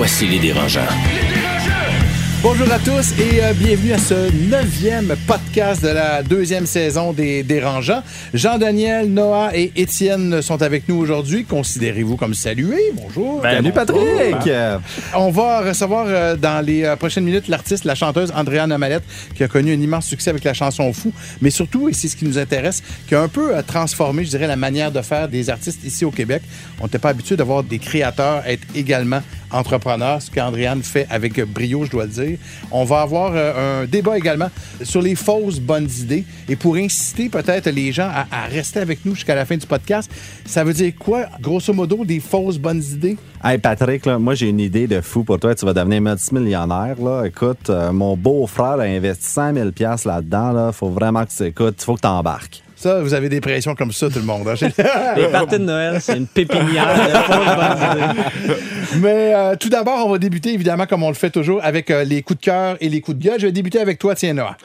[0.00, 0.80] Voici les dérangeants.
[2.42, 7.42] Bonjour à tous et euh, bienvenue à ce neuvième podcast de la deuxième saison des
[7.42, 8.02] Dérangeants.
[8.32, 11.44] Jean-Daniel, Noah et Étienne sont avec nous aujourd'hui.
[11.44, 12.92] Considérez-vous comme salués.
[12.94, 13.42] Bonjour.
[13.42, 14.48] Salut Patrick.
[15.14, 19.04] On va recevoir euh, dans les euh, prochaines minutes l'artiste, la chanteuse Andréane Amalette,
[19.34, 21.12] qui a connu un immense succès avec la chanson Fou,
[21.42, 24.30] mais surtout, et c'est ce qui nous intéresse, qui a un peu euh, transformé, je
[24.30, 26.40] dirais, la manière de faire des artistes ici au Québec.
[26.80, 31.84] On n'était pas habitué d'avoir des créateurs être également entrepreneurs, ce qu'Andréane fait avec brio,
[31.84, 32.38] je dois le dire.
[32.70, 34.50] On va avoir euh, un débat également
[34.82, 39.14] sur les fausses bonnes idées et pour inciter peut-être les gens à, rester avec nous
[39.14, 40.10] jusqu'à la fin du podcast.
[40.44, 43.16] Ça veut dire quoi, grosso modo, des fausses bonnes idées?
[43.42, 45.54] Hey Patrick, là, moi j'ai une idée de fou pour toi.
[45.54, 46.96] Tu vas devenir multimillionnaire.
[47.00, 47.24] Là.
[47.24, 50.52] Écoute, euh, mon beau-frère a investi 100 000 piastres là-dedans.
[50.52, 50.72] Là.
[50.72, 51.82] Faut vraiment que tu écoutes.
[51.82, 52.62] Faut que tu embarques.
[52.80, 54.48] Ça, vous avez des pressions comme ça, tout le monde.
[54.48, 54.54] hein?
[55.16, 56.88] Les parties de Noël, c'est une pépinière.
[58.96, 62.04] Mais euh, tout d'abord, on va débuter évidemment comme on le fait toujours avec euh,
[62.04, 63.38] les coups de cœur et les coups de gueule.
[63.38, 64.56] Je vais débuter avec toi, tiens Noah.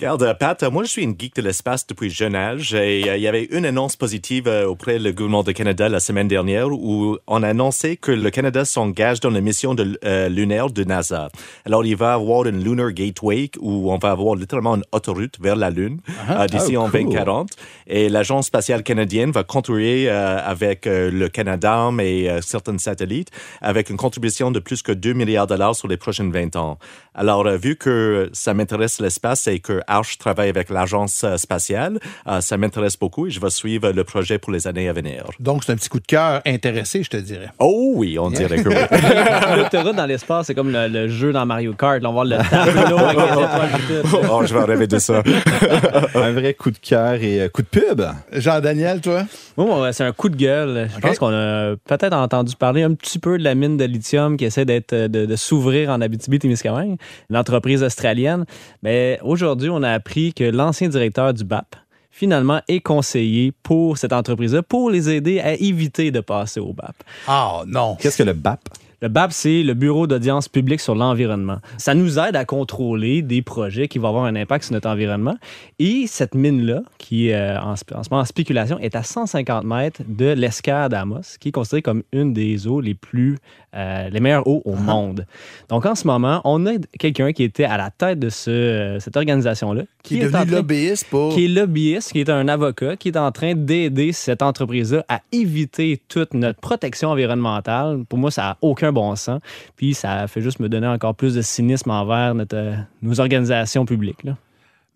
[0.00, 3.08] Regarde, euh, Pat, euh, moi je suis une geek de l'espace depuis jeune âge et
[3.08, 6.26] euh, il y avait une annonce positive euh, auprès du gouvernement du Canada la semaine
[6.26, 10.68] dernière où on a annoncé que le Canada s'engage dans la mission de, euh, lunaire
[10.70, 11.28] de NASA.
[11.64, 15.54] Alors il va avoir une Lunar Gateway où on va avoir littéralement une autoroute vers
[15.54, 17.02] la Lune euh, d'ici Oh, en cool.
[17.04, 17.50] 2040
[17.86, 24.50] et l'Agence spatiale canadienne va contribuer avec le Canada et certains satellites avec une contribution
[24.50, 26.78] de plus que 2 milliards de dollars sur les prochaines 20 ans.
[27.16, 32.00] Alors, euh, vu que ça m'intéresse l'espace et que Arch travaille avec l'agence euh, spatiale,
[32.26, 35.24] euh, ça m'intéresse beaucoup et je vais suivre le projet pour les années à venir.
[35.38, 37.50] Donc, c'est un petit coup de cœur intéressé, je te dirais.
[37.60, 38.74] Oh oui, on dirait que oui.
[39.56, 42.02] L'autoroute dans l'espace, c'est comme le, le jeu dans Mario Kart.
[42.02, 44.18] Là, on va voir le tableau avec les étoiles et tout.
[44.30, 45.22] oh, je vais rêver de ça.
[46.16, 48.02] Un vrai coup de cœur et coup de pub.
[48.32, 49.22] Jean-Daniel, toi?
[49.56, 50.88] Moi, c'est un coup de gueule.
[50.94, 54.36] Je pense qu'on a peut-être entendu parler un petit peu de la mine de lithium
[54.36, 56.96] qui essaie d'être de, de s'ouvrir en Abitibi-Témiscamingue,
[57.30, 58.44] l'entreprise australienne.
[58.82, 61.76] Mais aujourd'hui, on a appris que l'ancien directeur du BAP
[62.10, 66.94] finalement est conseillé pour cette entreprise-là pour les aider à éviter de passer au BAP.
[67.26, 67.96] Ah non.
[68.00, 68.60] Qu'est-ce que le BAP?
[69.04, 71.58] Le BAP, c'est le Bureau d'audience publique sur l'environnement.
[71.76, 75.36] Ça nous aide à contrôler des projets qui vont avoir un impact sur notre environnement.
[75.78, 80.00] Et cette mine-là, qui est euh, en, ce moment en spéculation, est à 150 mètres
[80.08, 83.36] de l'escare d'Amos, qui est considérée comme une des eaux les plus,
[83.76, 85.26] euh, les meilleures eaux au monde.
[85.68, 89.00] Donc en ce moment, on a quelqu'un qui était à la tête de ce, euh,
[89.00, 91.34] cette organisation-là, Qui est devenu train- lobbyiste pour...
[91.34, 95.20] qui est lobbyiste, qui est un avocat, qui est en train d'aider cette entreprise-là à
[95.30, 98.04] éviter toute notre protection environnementale.
[98.08, 99.40] Pour moi, ça n'a aucun bon sens.
[99.76, 103.84] Puis ça fait juste me donner encore plus de cynisme envers notre, euh, nos organisations
[103.84, 104.24] publiques.
[104.24, 104.36] là.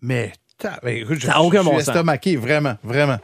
[0.01, 0.31] Mais,
[0.81, 1.89] ben, écoute, je, Ça a aucun je suis bon sens.
[1.89, 3.17] estomaqué, vraiment, vraiment.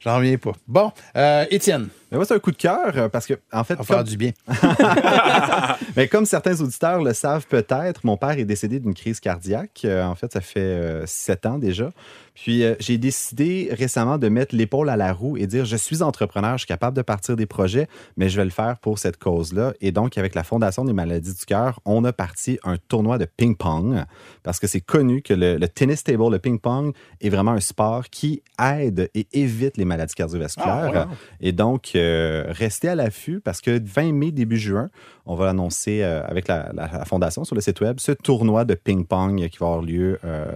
[0.00, 0.52] J'en reviens pas.
[0.66, 3.74] Bon, euh, Étienne, Mais moi, c'est un coup de cœur euh, parce que, en fait,
[3.74, 4.32] on va faire comme, du bien.
[5.96, 9.82] mais comme certains auditeurs le savent peut-être, mon père est décédé d'une crise cardiaque.
[9.84, 11.90] Euh, en fait, ça fait euh, sept ans déjà.
[12.34, 16.02] Puis, euh, j'ai décidé récemment de mettre l'épaule à la roue et dire je suis
[16.02, 19.18] entrepreneur, je suis capable de partir des projets, mais je vais le faire pour cette
[19.18, 19.74] cause-là.
[19.80, 23.26] Et donc, avec la Fondation des maladies du cœur, on a parti un tournoi de
[23.26, 24.04] ping-pong
[24.42, 28.08] parce que c'est connu que le, le tennis table, le ping-pong, est vraiment un sport
[28.08, 30.92] qui aide et évite les maladies cardiovasculaires.
[30.94, 31.14] Ah, wow.
[31.40, 34.90] Et donc, euh, restez à l'affût parce que 20 mai, début juin,
[35.26, 38.64] on va annoncer euh, avec la, la- la Fondation sur le site web ce tournoi
[38.64, 40.52] de ping-pong qui va avoir lieu euh,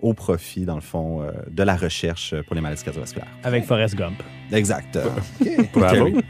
[0.00, 3.26] au profit, dans le fond, euh, de la recherche pour les maladies cardiovasculaires.
[3.42, 4.22] Avec Forrest Gump.
[4.52, 4.98] Exact.
[5.74, 6.08] Bravo.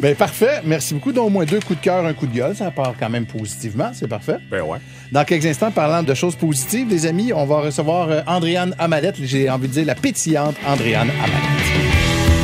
[0.00, 0.62] Ben parfait.
[0.64, 1.12] Merci beaucoup.
[1.12, 2.56] Donc, au moins deux coups de cœur, un coup de gueule.
[2.56, 3.90] Ça part quand même positivement.
[3.92, 4.38] C'est parfait.
[4.50, 4.78] Ben ouais.
[5.12, 9.16] Dans quelques instants, parlant de choses positives, les amis, on va recevoir euh, Andréane Amalette.
[9.22, 11.71] J'ai envie de dire la pétillante Andréane Amalette.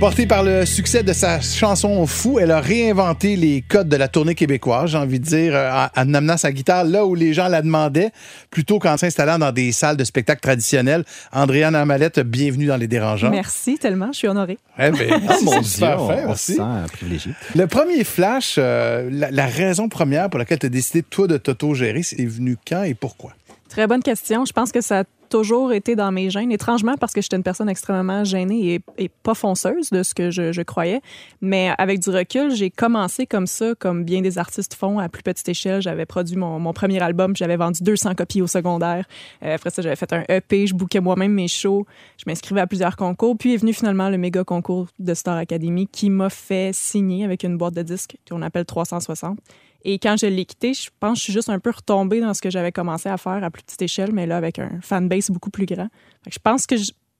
[0.00, 4.08] Portée par le succès de sa chanson Fou, elle a réinventé les codes de la
[4.08, 7.34] tournée québécoise, j'ai envie de dire, euh, en en amenant sa guitare là où les
[7.34, 8.10] gens la demandaient,
[8.50, 11.04] plutôt qu'en s'installant dans des salles de spectacle traditionnelles.
[11.32, 13.30] Andréane Amalette, bienvenue dans Les Dérangeants.
[13.30, 14.56] Merci tellement, je suis honorée.
[14.78, 16.52] Eh ben, Ah, mon Dieu, on, fin, on merci.
[16.52, 16.62] se sent
[16.94, 17.32] privilégié.
[17.54, 21.36] Le premier flash, euh, la, la raison première pour laquelle tu as décidé, toi, de
[21.36, 23.32] t'auto-gérer, c'est venu quand et pourquoi?
[23.68, 24.46] Très bonne question.
[24.46, 27.42] Je pense que ça a toujours été dans mes gènes, étrangement parce que j'étais une
[27.42, 31.00] personne extrêmement gênée et, pas fonceuse de ce que je, croyais.
[31.40, 35.22] Mais avec du recul, j'ai commencé comme ça, comme bien des artistes font à plus
[35.22, 35.80] petite échelle.
[35.80, 39.06] J'avais produit mon, premier album, j'avais vendu 200 copies au secondaire.
[39.42, 41.86] Euh, après ça, j'avais fait un EP, je bouquais moi-même mes shows,
[42.18, 43.36] je m'inscrivais à plusieurs concours.
[43.38, 47.44] Puis est venu finalement le méga concours de Star Academy qui m'a fait signer avec
[47.44, 49.38] une boîte de disques qu'on appelle 360.
[49.84, 52.34] Et quand je l'ai quitté, je pense que je suis juste un peu retombée dans
[52.34, 55.30] ce que j'avais commencé à faire à plus petite échelle, mais là, avec un fanbase
[55.30, 55.88] beaucoup plus grand.
[56.24, 56.76] Fait que je pense que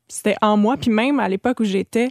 [0.09, 0.77] c'était en moi.
[0.77, 2.11] Puis même à l'époque où j'étais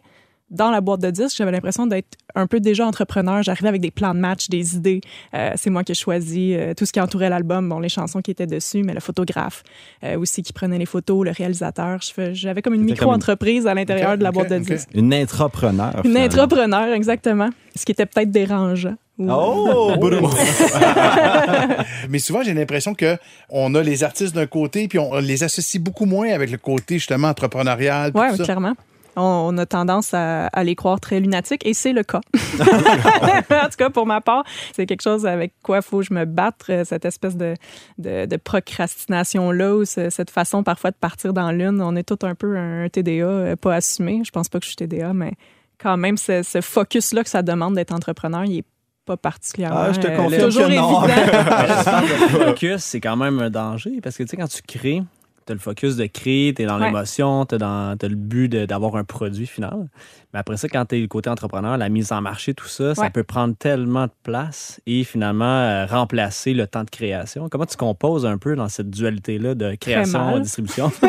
[0.50, 3.44] dans la boîte de disques, j'avais l'impression d'être un peu déjà entrepreneur.
[3.44, 5.02] J'arrivais avec des plans de match, des idées.
[5.34, 8.22] Euh, c'est moi qui ai choisi euh, tout ce qui entourait l'album, bon, les chansons
[8.22, 9.64] qui étaient dessus, mais le photographe
[10.04, 12.00] euh, aussi qui prenait les photos, le réalisateur.
[12.32, 14.64] J'avais comme une micro-entreprise à l'intérieur de la boîte de ok.
[14.64, 14.90] disques.
[14.94, 16.02] Une intrapreneur.
[16.04, 16.44] Une finalement.
[16.44, 17.50] entrepreneur, exactement.
[17.76, 18.96] Ce qui était peut-être dérangeant.
[19.20, 19.94] Oh.
[22.10, 23.18] Mais souvent, j'ai l'impression que
[23.50, 26.96] on a les artistes d'un côté, puis on les associe beaucoup moins avec le côté,
[26.96, 28.12] justement, entrepreneurial.
[28.16, 28.74] Oui, clairement.
[29.16, 29.22] On,
[29.54, 32.22] on a tendance à, à les croire très lunatiques et c'est le cas.
[32.60, 34.44] en tout cas, pour ma part,
[34.74, 37.56] c'est quelque chose avec quoi il faut que je me batte, euh, cette espèce de,
[37.98, 41.82] de, de procrastination-là ou ce- cette façon parfois de partir dans l'une.
[41.82, 44.22] On est tout un peu un TDA euh, pas assumé.
[44.24, 45.34] Je pense pas que je suis TDA, mais
[45.82, 48.66] quand même, ce, ce focus-là que ça demande d'être entrepreneur, il est
[49.10, 51.02] pas particulièrement Ah, je te euh, confirme toujours que non.
[51.02, 55.02] le focus, c'est quand même un danger parce que tu sais, quand tu crées,
[55.46, 56.86] tu as le focus de créer, tu es dans Ouais.
[56.86, 59.88] l'émotion, tu as, le but d'avoir un produit final.
[60.34, 62.94] Mais après ça, quand tu es le côté entrepreneur, la mise en marché, tout ça,
[62.94, 67.50] ça peut prendre tellement de place et finalement euh, remplacer le temps de création.
[67.50, 70.38] Comment tu composes un peu dans cette dualité-là de création mal.
[70.38, 70.90] et distribution?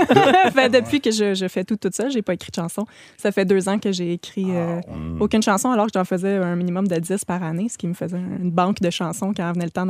[0.54, 2.86] Fait, depuis que je, je fais tout toute seule, j'ai pas écrit de chanson.
[3.16, 4.80] Ça fait deux ans que j'ai écrit euh,
[5.20, 7.94] aucune chanson, alors que j'en faisais un minimum de 10 par année, ce qui me
[7.94, 9.86] faisait une banque de chansons quand venait le temps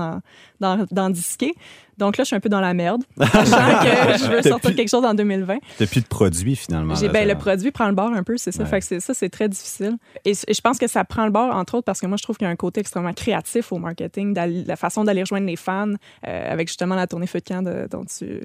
[0.61, 1.55] d'en, disquer.
[1.99, 4.75] Donc là, je suis un peu dans la merde, sachant que je veux sortir Depuis-
[4.75, 5.59] quelque chose en 2020.
[5.79, 6.95] T'as plus de produits, finalement.
[6.95, 8.63] J'ai, ben, le produit prend le bord un peu, c'est ça.
[8.63, 8.69] Ouais.
[8.69, 9.97] Fait que c'est, ça, c'est très difficile.
[10.25, 12.23] Et, et je pense que ça prend le bord, entre autres, parce que moi, je
[12.23, 14.35] trouve qu'il y a un côté extrêmement créatif au marketing,
[14.67, 15.93] la façon d'aller rejoindre les fans,
[16.27, 18.41] euh, avec justement la tournée Feu de camp de- dont tu...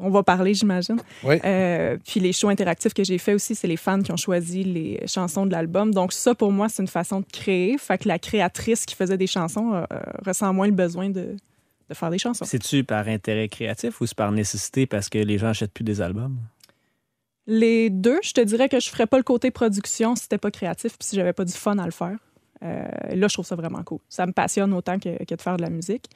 [0.00, 0.98] On va parler, j'imagine.
[1.24, 1.40] Oui.
[1.44, 4.62] Euh, puis les shows interactifs que j'ai fait aussi, c'est les fans qui ont choisi
[4.62, 5.92] les chansons de l'album.
[5.92, 7.76] Donc ça, pour moi, c'est une façon de créer.
[7.78, 9.84] Fait que la créatrice qui faisait des chansons euh,
[10.24, 11.34] ressent moins le besoin de,
[11.88, 12.44] de faire des chansons.
[12.44, 16.00] C'est-tu par intérêt créatif ou c'est par nécessité parce que les gens achètent plus des
[16.00, 16.38] albums?
[17.50, 20.50] Les deux, je te dirais que je ferais pas le côté production si c'était pas
[20.50, 22.18] créatif puis si j'avais pas du fun à le faire.
[22.62, 22.84] Euh,
[23.14, 24.00] là, je trouve ça vraiment cool.
[24.10, 26.10] Ça me passionne autant que, que de faire de la musique.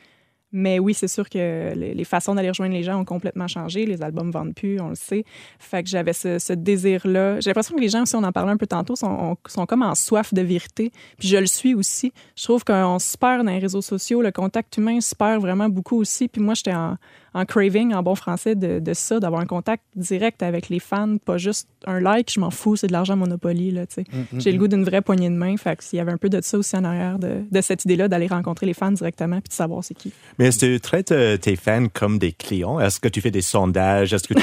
[0.53, 3.87] Mais oui, c'est sûr que les, les façons d'aller rejoindre les gens ont complètement changé.
[3.87, 5.25] Les albums vendent plus, on le sait.
[5.59, 7.41] Fait que j'avais ce, ce désir-là.
[7.41, 9.67] J'ai l'impression que les gens aussi, on en parlait un peu tantôt, sont, on- sont
[9.67, 10.93] comme en soif de vérité.
[11.19, 12.13] Puis je le suis aussi.
[12.37, 14.21] Je trouve qu'on se perd dans les réseaux sociaux.
[14.23, 16.29] Le contact humain se perd vraiment beaucoup aussi.
[16.29, 16.97] Puis moi, j'étais en,
[17.35, 21.17] en craving, en bon français, de, de ça, d'avoir un contact direct avec les fans,
[21.17, 24.05] pas juste un like, je m'en fous, c'est de l'argent Monopoly, là, tu sais.
[24.39, 26.29] J'ai le goût d'une vraie poignée de main, fait que s'il y avait un peu
[26.29, 29.49] de ça aussi en arrière de, de cette idée-là, d'aller rencontrer les fans directement puis
[29.49, 30.13] de savoir c'est qui.
[30.39, 32.81] Mais est-ce que tu traites euh, tes fans comme des clients?
[32.81, 34.13] Est-ce que tu fais des sondages?
[34.13, 34.41] Est-ce que tu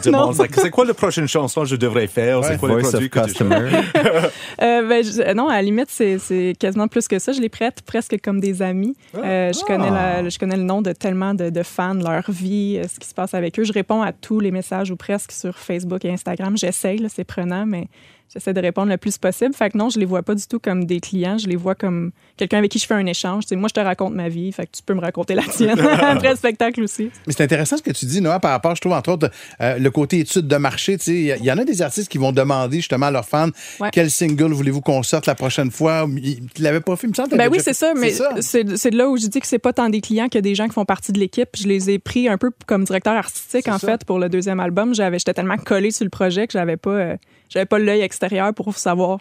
[0.00, 2.40] te demandes like, c'est quoi la prochaine chanson que je devrais faire?
[2.40, 2.48] Ouais.
[2.48, 3.70] C'est quoi le produit que tu customer.
[4.62, 7.32] Euh, ben, je- non, à la limite, c'est c'est quasiment plus que ça.
[7.32, 8.94] Je les prête presque comme des amis.
[9.16, 12.78] Euh, je, connais la- je connais le nom de tellement de, de fans, leur vie,
[12.78, 13.64] euh, ce qui se passe avec eux.
[13.64, 16.56] Je réponds à tous les messages ou presque sur Facebook et Instagram.
[16.56, 17.88] J'essaye, là, c'est prenant, mais
[18.32, 19.54] j'essaie de répondre le plus possible.
[19.54, 21.38] Fait que non, je les vois pas du tout comme des clients.
[21.38, 23.44] Je les vois comme quelqu'un avec qui je fais un échange.
[23.52, 26.30] Moi, je te raconte ma vie, fait que tu peux me raconter la tienne après
[26.30, 27.10] le spectacle aussi.
[27.26, 29.78] Mais c'est intéressant ce que tu dis, Noah, par rapport, je trouve, entre autres, euh,
[29.78, 30.96] le côté étude de marché.
[30.98, 33.48] Tu sais, Il y, en a des artistes qui vont demander justement à leurs fans
[33.80, 33.90] Ouais.
[33.92, 36.06] quel single voulez-vous qu'on sorte la prochaine fois?
[36.54, 37.30] Tu l'avais pas fait, il me semble.
[37.30, 39.58] que Ben oui, c'est ça, mais c'est c'est de là où je dis que c'est
[39.58, 41.48] pas tant des clients que des gens qui font partie de l'équipe.
[41.56, 43.86] Je les ai pris un peu comme directeur artistique, en ça.
[43.86, 44.94] fait, pour le deuxième album.
[44.94, 47.16] J'avais, J'étais tellement collée sur le projet que j'avais pas, euh,
[47.52, 49.18] j'avais pas l'œil extérieur pour savoir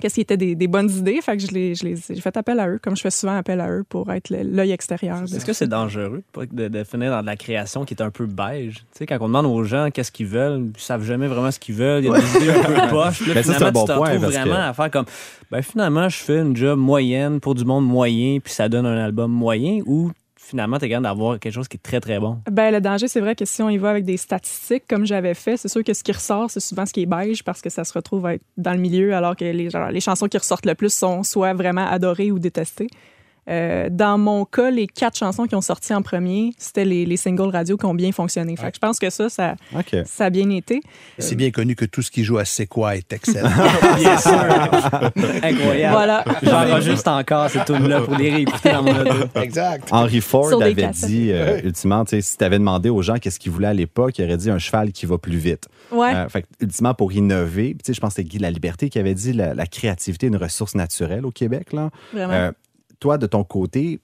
[0.00, 1.20] qu'est-ce qui était des, des bonnes idées.
[1.20, 3.36] Fait que je les, je les, j'ai fait appel à eux, comme je fais souvent
[3.36, 5.22] appel à eux pour être l'œil extérieur.
[5.24, 8.24] Est-ce que c'est dangereux de, de finir dans de la création qui est un peu
[8.26, 8.76] beige?
[8.76, 11.58] Tu sais, quand on demande aux gens qu'est-ce qu'ils veulent, ils savent jamais vraiment ce
[11.58, 12.04] qu'ils veulent.
[12.04, 13.22] Il y a des idées un peu poches.
[13.22, 14.72] Puis là, ça, c'est finalement, un bon tu te point, retrouves parce vraiment que- à
[14.72, 15.06] faire comme,
[15.50, 19.04] ben finalement, je fais une job moyenne pour du monde moyen, puis ça donne un
[19.04, 20.12] album moyen, ou
[20.50, 22.38] finalement, tu es capable d'avoir quelque chose qui est très, très bon.
[22.50, 25.34] Ben, le danger, c'est vrai que si on y va avec des statistiques, comme j'avais
[25.34, 27.70] fait, c'est sûr que ce qui ressort, c'est souvent ce qui est beige parce que
[27.70, 30.92] ça se retrouve dans le milieu, alors que les, les chansons qui ressortent le plus
[30.92, 32.88] sont soit vraiment adorées ou détestées.
[33.50, 37.16] Euh, dans mon cas, les quatre chansons qui ont sorti en premier, c'était les, les
[37.16, 38.56] singles radio qui ont bien fonctionné.
[38.56, 39.56] Fait que je pense que ça, ça,
[40.04, 40.80] ça a bien été.
[41.18, 43.50] C'est bien connu que tout ce qui joue à C'est quoi est excellent.
[43.96, 44.32] Bien sûr.
[45.42, 45.92] Incroyable.
[45.94, 46.24] Voilà.
[46.42, 49.26] J'enregistre encore ces tunes-là pour les réécouter dans mon auto.
[49.42, 49.88] exact.
[49.90, 51.08] Henry Ford avait cassettes.
[51.08, 54.24] dit, euh, ultimement, si tu avais demandé aux gens qu'est-ce qu'ils voulaient à l'époque, il
[54.24, 55.68] aurait dit un cheval qui va plus vite.
[55.90, 56.14] Ouais.
[56.14, 58.88] Euh, fait que, ultimement, pour innover, tu sais, je pense que c'est Guy La Liberté
[58.88, 61.72] qui avait dit la, la créativité est une ressource naturelle au Québec.
[61.72, 61.90] Là.
[62.12, 62.52] Vraiment.
[63.00, 64.00] Toi, de ton côté,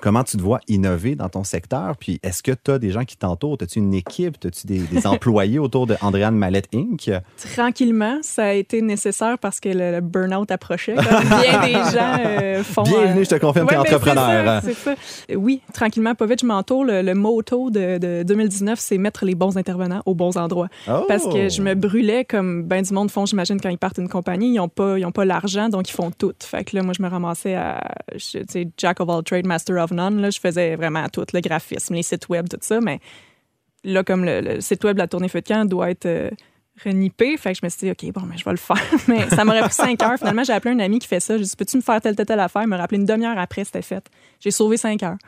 [0.00, 1.96] comment tu te vois innover dans ton secteur?
[1.96, 3.56] Puis est-ce que tu as des gens qui t'entourent?
[3.60, 4.36] As-tu une équipe?
[4.44, 7.10] As-tu des, des employés autour de Andréane Mallette Inc??
[7.54, 10.94] Tranquillement, ça a été nécessaire parce que le, le burn-out approchait.
[10.94, 11.04] Comme
[11.42, 12.82] bien des gens euh, font.
[12.82, 14.44] Bienvenue, euh, je te confirme, tu es entrepreneur.
[14.44, 14.94] Ça, c'est ça.
[15.36, 16.84] Oui, tranquillement, pas vite, je m'entoure.
[16.84, 20.68] Le, le motto de, de 2019, c'est mettre les bons intervenants aux bons endroits.
[20.88, 21.04] Oh!
[21.08, 24.08] Parce que je me brûlais comme ben du monde font, j'imagine, quand ils partent d'une
[24.08, 24.52] compagnie.
[24.54, 26.32] Ils n'ont pas, ils ont pas l'argent, donc ils font tout.
[26.42, 27.80] Fait que là, moi, je me ramassais à,
[28.14, 28.38] je-
[28.76, 32.28] Jack of all trades, master of Là, je faisais vraiment tout, le graphisme, les sites
[32.28, 32.80] web, tout ça.
[32.80, 33.00] Mais
[33.84, 36.30] là, comme le, le site web de la tournée Feu de camp doit être euh,
[36.84, 38.82] renippé, fait que je me suis dit, OK, bon, mais je vais le faire.
[39.08, 40.18] mais ça m'aurait pris cinq heures.
[40.18, 41.36] Finalement, j'ai appelé un ami qui fait ça.
[41.36, 42.62] J'ai dit, peux-tu me faire telle, telle, telle affaire?
[42.62, 44.04] Il m'a rappelé une demi-heure après, c'était fait.
[44.40, 45.18] J'ai sauvé cinq heures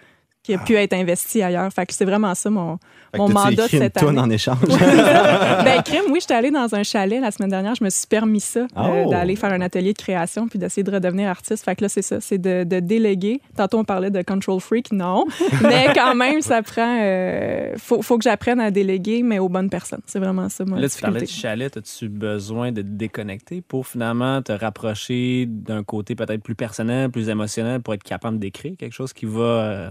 [0.43, 1.73] qui a pu être investi ailleurs.
[1.73, 2.79] Fait que c'est vraiment ça mon,
[3.13, 4.19] Fait mon mandat de écrit cette année.
[4.19, 4.59] en échange?
[4.67, 7.75] ben, crime, oui, j'étais allée dans un chalet la semaine dernière.
[7.77, 9.11] Je me suis permis ça, euh, Oh!
[9.11, 11.65] d'aller faire un atelier de création puis d'essayer de redevenir artiste.
[11.65, 13.41] Fait que là, c'est ça, c'est de, de déléguer.
[13.57, 15.27] Tantôt, on parlait de control freak, non.
[15.63, 16.99] mais quand même, ça prend.
[17.03, 20.03] euh, faut, faut que j'apprenne à déléguer, mais aux bonnes personnes.
[20.07, 20.81] C'est vraiment ça, moi.
[20.81, 21.77] Là, tu parlais de chalet.
[21.77, 27.29] As-tu besoin de te déconnecter pour finalement te rapprocher d'un côté peut-être plus personnel, plus
[27.29, 29.91] émotionnel pour être capable d'écrire quelque chose qui va euh,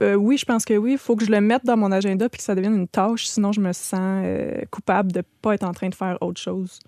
[0.00, 0.92] Euh, oui, je pense que oui.
[0.92, 3.26] Il faut que je le mette dans mon agenda puis que ça devienne une tâche.
[3.26, 6.40] Sinon, je me sens euh, coupable de ne pas être en train de faire autre
[6.40, 6.78] chose.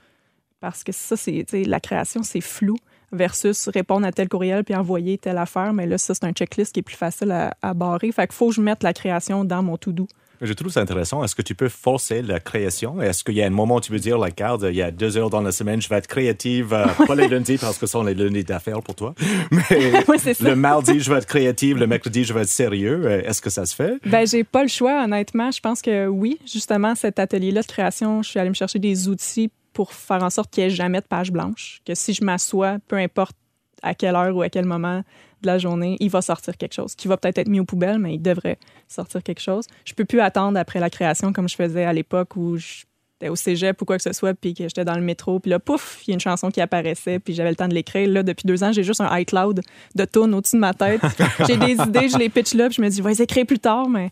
[0.61, 2.76] Parce que ça, c'est la création, c'est flou
[3.11, 5.72] versus répondre à tel courriel puis envoyer telle affaire.
[5.72, 8.12] Mais là, ça, c'est un checklist qui est plus facile à, à barrer.
[8.12, 10.06] Fait qu'il faut que je mette la création dans mon to-do.
[10.42, 11.22] Je trouve ça intéressant.
[11.22, 13.00] Est-ce que tu peux forcer la création?
[13.00, 14.90] Est-ce qu'il y a un moment où tu peux dire, la garde, il y a
[14.90, 17.87] deux heures dans la semaine, je vais être créative, euh, pas les lundis parce que
[17.87, 19.14] ce sont les lundis d'affaires pour toi,
[19.52, 19.62] mais
[20.40, 23.02] le mardi, je vais être créative, le mercredi, je vais être sérieux.
[23.04, 23.99] Euh, Est-ce que ça se fait?
[24.04, 25.52] Ben, j'ai pas le choix, honnêtement.
[25.52, 26.40] Je pense que oui.
[26.44, 30.30] Justement, cet atelier-là de création, je suis allée me chercher des outils pour faire en
[30.30, 31.80] sorte qu'il n'y ait jamais de page blanche.
[31.87, 33.37] Que si je m'assois, peu importe
[33.82, 35.02] à quelle heure ou à quel moment
[35.42, 37.99] de la journée, il va sortir quelque chose qui va peut-être être mis aux poubelles,
[37.99, 38.58] mais il devrait
[38.88, 39.66] sortir quelque chose.
[39.84, 43.37] Je peux plus attendre après la création comme je faisais à l'époque où j'étais au
[43.37, 46.02] cégep ou quoi que ce soit, puis que j'étais dans le métro, puis là, pouf,
[46.06, 48.08] il y a une chanson qui apparaissait, puis j'avais le temps de l'écrire.
[48.08, 49.61] Là, depuis deux ans, j'ai juste un iCloud
[49.94, 51.00] de tunes au-dessus de ma tête.
[51.46, 53.46] j'ai des idées, je les pitch là, puis je me dis, je vais les écrire
[53.46, 54.11] plus tard, mais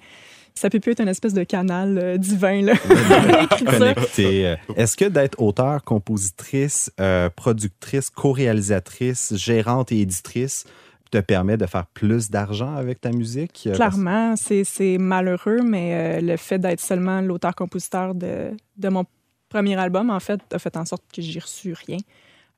[0.54, 2.74] ça peut plus être une espèce de canal euh, divin, là.
[4.18, 10.64] Euh, Est-ce que d'être auteur, compositrice, euh, productrice, co-réalisatrice, gérante et éditrice
[11.10, 13.64] te permet de faire plus d'argent avec ta musique?
[13.66, 19.04] Euh, Clairement, c'est malheureux, mais euh, le fait d'être seulement l'auteur-compositeur de, de mon
[19.48, 21.98] premier album, en fait, a fait en sorte que j'ai reçu rien.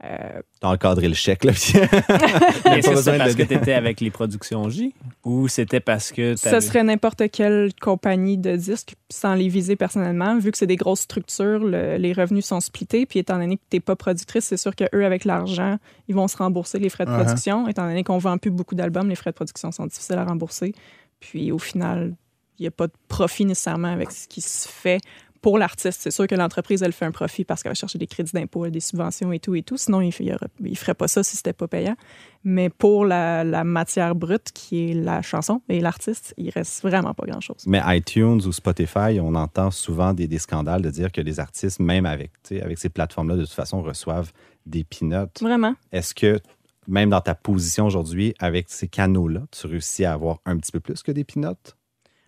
[0.05, 1.53] Euh, T'as encadré le chèque, là.
[1.53, 4.95] Est-ce que parce que tu étais avec les productions J
[5.25, 9.77] ou c'était parce que ça t'avais- serait n'importe quelle compagnie de disques, sans les viser
[9.77, 10.37] personnellement.
[10.39, 13.07] Vu que c'est des grosses structures, le- les revenus sont splittés.
[13.07, 15.77] Puis étant donné que tu n'es pas productrice, c'est sûr qu'eux, avec l'argent,
[16.09, 17.23] ils vont se rembourser les frais de Uh-huh.
[17.25, 17.69] production.
[17.69, 20.75] Étant donné qu'on vend plus beaucoup d'albums, les frais de production sont difficiles à rembourser.
[21.21, 22.15] Puis au final,
[22.59, 24.99] il n'y a pas de profit nécessairement avec ce qui se fait
[25.43, 26.01] pour l'artiste.
[26.01, 28.69] C'est sûr que l'entreprise, elle fait un profit parce qu'elle va chercher des crédits d'impôt,
[28.69, 29.77] des subventions et tout et tout.
[29.77, 30.13] Sinon, il
[30.61, 31.97] ne ferait pas ça si c'était pas payant.
[32.45, 37.13] Mais pour la, la matière brute, qui est la chanson et l'artiste, il reste vraiment
[37.13, 37.65] pas grand-chose.
[37.67, 41.81] Mais iTunes ou Spotify, on entend souvent des, des scandales de dire que les artistes,
[41.81, 44.33] même avec, ces plateformes-là, de toute façon, reçoivent
[44.65, 45.31] des peanuts.
[45.41, 45.75] Vraiment.
[45.91, 46.41] Est-ce que,
[46.87, 50.81] même dans ta position aujourd'hui, avec ces canaux-là, tu réussis à avoir un petit peu
[50.81, 51.75] plus que des peanuts?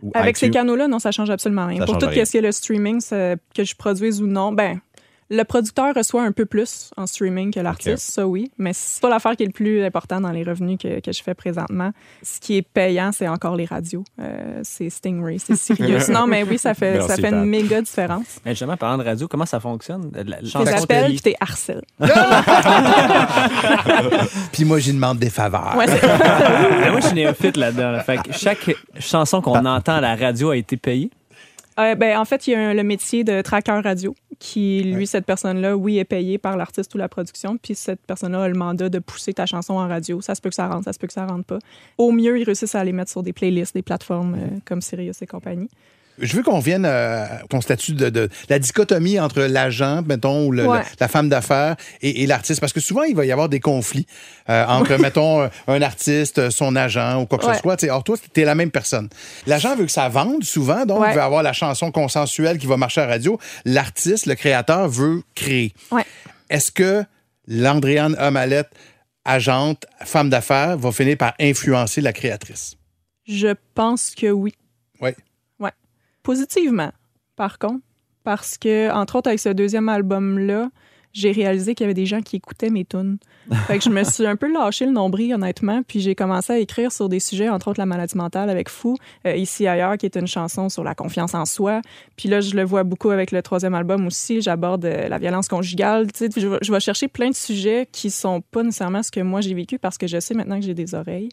[0.02, 1.78] Ou Avec ces canaux-là, non, ça change absolument rien.
[1.80, 2.24] Ça Pour tout rien.
[2.24, 4.80] ce qui est le streaming, que je produise ou non, ben
[5.31, 9.09] le producteur reçoit un peu plus en streaming que l'artiste, ça oui, mais c'est pas
[9.09, 11.93] l'affaire qui est le plus important dans les revenus que, que je fais présentement.
[12.23, 14.04] Ce qui est payant, c'est encore les radios.
[14.21, 16.09] Euh, c'est Stingray, c'est Sirius.
[16.14, 18.40] non, mais oui, ça fait, Merci, ça fait une méga différence.
[18.45, 20.11] Mais justement, parlant de radio, comment ça fonctionne?
[20.12, 21.09] Tu chanson appelles payée.
[21.09, 21.83] puis t'es harcèle.
[24.52, 25.75] Puis moi, j'y demande des faveurs.
[25.76, 25.87] Ouais,
[26.90, 27.90] moi, je suis néophyte là-dedans.
[27.93, 28.02] là.
[28.02, 31.11] Fait que chaque chanson qu'on entend à la radio a été payée.
[31.78, 34.95] Euh, ben, en fait, il y a un- le métier de tracker radio qui, lui,
[34.95, 35.07] Ouais.
[35.07, 37.57] cette personne-là, oui, est payée par l'artiste ou la production.
[37.57, 40.21] Puis cette personne-là a le mandat de pousser ta chanson en radio.
[40.21, 41.59] Ça se peut que ça rentre, ça se peut que ça rentre pas.
[41.99, 45.21] Au mieux, ils réussissent à les mettre sur des playlists, des plateformes euh, comme Sirius
[45.23, 45.69] et compagnie.
[46.18, 50.47] Je veux qu'on revienne euh, à ton statut de, de- la dichotomie entre l'agent, mettons,
[50.47, 50.78] ou le- Ouais.
[50.78, 52.61] le- la femme d'affaires et, et l'artiste.
[52.61, 54.06] Parce que souvent, il va y avoir des conflits
[54.49, 57.54] euh, entre, mettons, euh, un artiste, son agent ou quoi que Ouais.
[57.54, 57.83] ce soit.
[57.90, 59.09] Or, toi, tu es la même personne.
[59.47, 61.09] L'agent veut que ça vende souvent, donc Ouais.
[61.11, 63.38] il veut avoir la chanson consensuelle qui va marcher à la radio.
[63.64, 65.73] L'artiste, le créateur, veut créer.
[66.50, 67.04] Est-ce que
[67.49, 68.71] l'Andréane Amalette,
[69.25, 72.76] agente, femme d'affaires, va finir par influencer la créatrice?
[73.26, 74.54] Je pense que oui.
[75.00, 75.11] Oui.
[76.25, 76.90] Positivement,
[77.37, 77.85] par contre.
[78.25, 80.71] Parce que, entre autres, avec ce deuxième album-là,
[81.12, 83.19] j'ai réalisé qu'il y avait des gens qui écoutaient mes tunes.
[83.69, 86.59] Fait que je me suis un peu lâché le nombril, honnêtement, puis j'ai commencé à
[86.59, 90.07] écrire sur des sujets, entre autres la maladie mentale avec Fou, euh, Ici ailleurs, qui
[90.07, 91.83] est une chanson sur la confiance en soi.
[92.16, 95.47] Puis là, je le vois beaucoup avec le troisième album aussi, j'aborde euh, la violence
[95.47, 96.07] conjugale.
[96.19, 99.43] Je, vais- je vais chercher plein de sujets qui sont pas nécessairement ce que moi
[99.43, 101.28] j'ai vécu parce que je sais maintenant que j'ai des oreilles.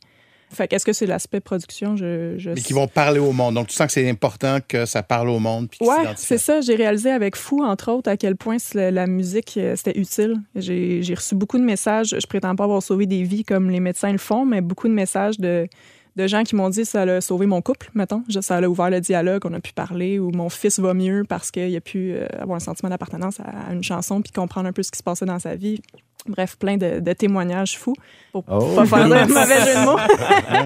[0.53, 1.96] Fait qu'est-ce que c'est l'aspect production?
[1.96, 3.55] Je, je Mais qui vont parler au monde.
[3.55, 5.70] Donc, tu sens que c'est important que ça parle au monde.
[5.74, 6.13] S'identifient.
[6.17, 6.62] c'est ça.
[6.62, 10.36] J'ai réalisé avec Fou, entre autres, à quel point la musique, euh, c'était utile.
[10.55, 12.15] J'ai reçu beaucoup de messages.
[12.20, 14.93] Je prétends pas avoir sauvé des vies comme les médecins le font, mais beaucoup de
[14.93, 15.67] messages de,
[16.15, 18.24] de gens qui m'ont dit ça a sauvé mon couple, mettons.
[18.41, 21.51] Ça a ouvert le dialogue, on a pu parler, ou mon fils va mieux parce
[21.51, 24.74] qu'il a pu euh, avoir un sentiment d'appartenance à, à une chanson puis comprendre un
[24.74, 25.81] peu ce qui se passait dans sa vie.
[26.27, 27.95] Bref, plein de, de témoignages fous
[28.31, 28.75] pour Oh.
[28.75, 29.97] pas faire de mauvais jeu de mots.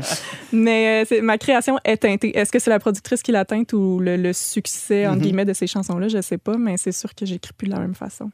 [0.51, 2.37] Mais euh, ma création est teintée.
[2.37, 5.21] Est-ce que c'est la productrice qui l'a teinte ou le, le succès, entre Mhm.
[5.23, 6.07] guillemets, de ces chansons-là?
[6.07, 8.29] Je sais pas, mais c'est sûr que j'écris plus de la même façon.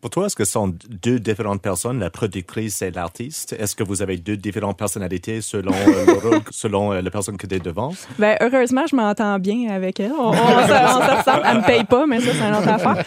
[0.00, 3.54] Pour toi, est-ce que ce sont deux différentes personnes, la productrice et l'artiste?
[3.58, 7.36] Est-ce que vous avez deux différentes personnalités selon euh, le rôle, selon euh, la personne
[7.36, 7.92] que tu es devant?
[8.18, 10.12] Ben, heureusement, je m'entends bien avec elle.
[10.12, 11.42] On, on, se- on se ressemble.
[11.46, 13.04] Elle me paye pas, mais ça, c'est une autre affaire.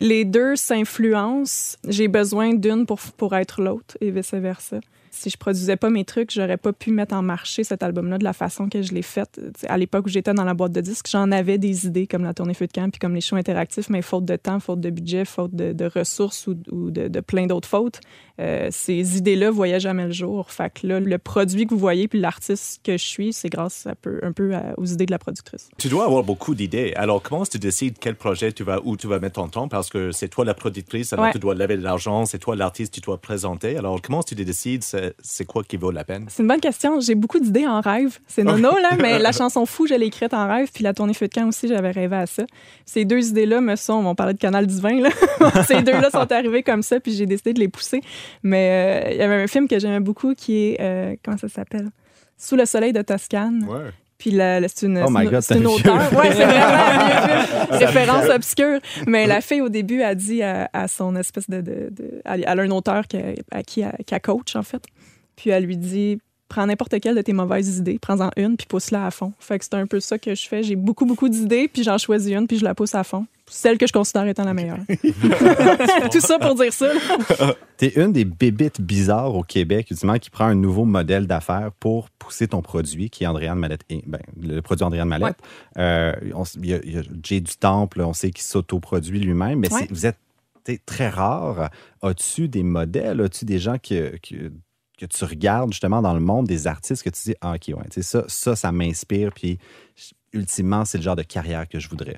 [0.00, 1.76] Les deux s'influencent.
[1.88, 4.80] J'ai besoin d'une pour, pour être l'autre et vice-versa.
[5.16, 8.24] Si je produisais pas mes trucs, j'aurais pas pu mettre en marché cet album-là de
[8.24, 9.28] la façon que je l'ai fait.
[9.32, 12.06] Tu sais, À l'époque où j'étais dans la boîte de disques, j'en avais des idées
[12.06, 14.60] comme la tournée Feu de camp puis comme les shows interactifs, mais faute de temps,
[14.60, 18.00] faute de budget, faute de, de ressources ou, ou de, de plein d'autres fautes,
[18.40, 20.50] euh, ces idées-là voyaient jamais le jour.
[20.50, 23.86] Fait que là, le produit que vous voyez puis l'artiste que je suis, c'est grâce
[23.86, 25.68] un peu, un peu à- aux idées de la productrice.
[25.78, 26.92] Tu dois avoir beaucoup d'idées.
[26.96, 29.68] Alors, comment tu décides quel projet tu vas, où tu vas mettre ton temps?
[29.68, 31.32] Parce que c'est toi la productrice, alors Ouais.
[31.32, 33.76] tu dois lever de l'argent, c'est toi l'artiste, tu dois présenter.
[33.78, 34.82] Alors, comment tu décides
[35.22, 36.26] c'est quoi qui vaut la peine?
[36.28, 37.00] C'est une bonne question.
[37.00, 38.18] J'ai beaucoup d'idées en rêve.
[38.26, 40.70] C'est nono, là, mais la chanson Fou, je l'ai écrite en rêve.
[40.72, 42.44] Puis la tournée Feu de camp aussi, j'avais rêvé à ça.
[42.84, 45.10] Ces deux idées-là me sont, on parlait de Canal du vin, là.
[45.66, 48.00] Ces deux-là sont arrivées comme ça, puis j'ai décidé de les pousser.
[48.42, 51.48] Mais euh, il y avait un film que j'aimais beaucoup qui est, euh, comment ça
[51.48, 51.90] s'appelle?
[52.38, 53.64] Sous le soleil de Toscane.
[53.68, 53.90] Ouais.
[54.18, 56.12] Puis la, c'est une, Oh my c'est une- God, c'est c'est une un auteure.
[56.18, 57.68] Ouais, c'est vraiment.
[57.70, 58.78] Référence obscure.
[59.06, 61.60] Mais la fille, au début, a dit à, à son espèce de.
[61.60, 63.18] de, de- elle a un auteur qui,
[63.50, 64.82] à qui elle, coach, en fait.
[65.36, 69.06] Puis elle lui dit prends n'importe quelle de tes mauvaises idées, prends-en une, puis pousse-la
[69.06, 69.32] à fond.
[69.40, 70.62] Fait que c'est un peu ça que je fais.
[70.62, 73.26] J'ai beaucoup, beaucoup d'idées, puis j'en choisis une, puis je la pousse à fond.
[73.48, 74.78] Celle que je considère étant la meilleure.
[76.12, 76.92] Tout ça pour dire ça.
[76.92, 77.54] là.
[77.76, 82.10] T'es une des bébites bizarres au Québec, justement, qui prend un nouveau modèle d'affaires pour
[82.10, 83.82] pousser ton produit, qui est Andréane Mallette.
[83.90, 85.36] et- ben, le produit Andréane Mallette.
[85.78, 89.68] Euh, on s- Il y, a- y du Temple, on sait qu'il s'autoproduit lui-même, mais
[89.68, 89.86] c'est- Ouais.
[89.90, 90.18] vous êtes
[90.64, 91.70] t'es très rare.
[92.02, 93.20] As-tu des modèles?
[93.20, 94.50] As-tu des gens que, que,
[94.98, 97.84] que tu regardes justement dans le monde, des artistes que tu dis, ah, OK, ouais,
[97.92, 99.58] tu sais, ça, ça, ça m'inspire, puis
[100.32, 102.16] ultimement, c'est le genre de carrière que je voudrais?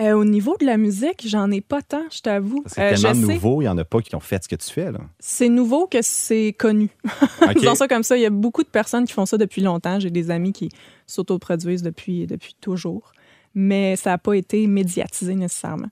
[0.00, 2.62] Euh, au niveau de la musique, j'en ai pas tant, je t'avoue.
[2.62, 4.70] Que Euh, tellement nouveau, il n'y en a pas qui ont fait ce que tu
[4.70, 4.90] fais.
[4.90, 5.00] Là.
[5.18, 6.88] c'est nouveau que c'est connu.
[7.42, 7.58] OK.
[7.58, 10.00] Disons ça comme ça, il y a beaucoup de personnes qui font ça depuis longtemps.
[10.00, 10.70] J'ai des amis qui
[11.06, 13.12] s'autoproduisent depuis, depuis toujours,
[13.54, 15.90] mais ça n'a pas été médiatisé nécessairement.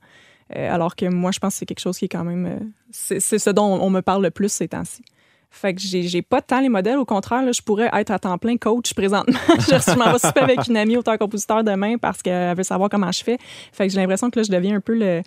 [0.56, 2.46] Euh, alors que moi, je pense que c'est quelque chose qui est quand même...
[2.46, 2.58] euh,
[2.90, 5.02] c'est c'est ce dont on me parle le plus ces temps-ci.
[5.50, 6.98] Fait que j'ai j'ai pas tant les modèles.
[6.98, 9.38] Au contraire, là, je pourrais être à temps plein coach présentement.
[9.58, 13.24] je m'en vais souper avec une amie auteur-compositeur demain parce qu'elle veut savoir comment je
[13.24, 13.38] fais.
[13.72, 15.22] Fait que j'ai l'impression que là, je deviens un peu le,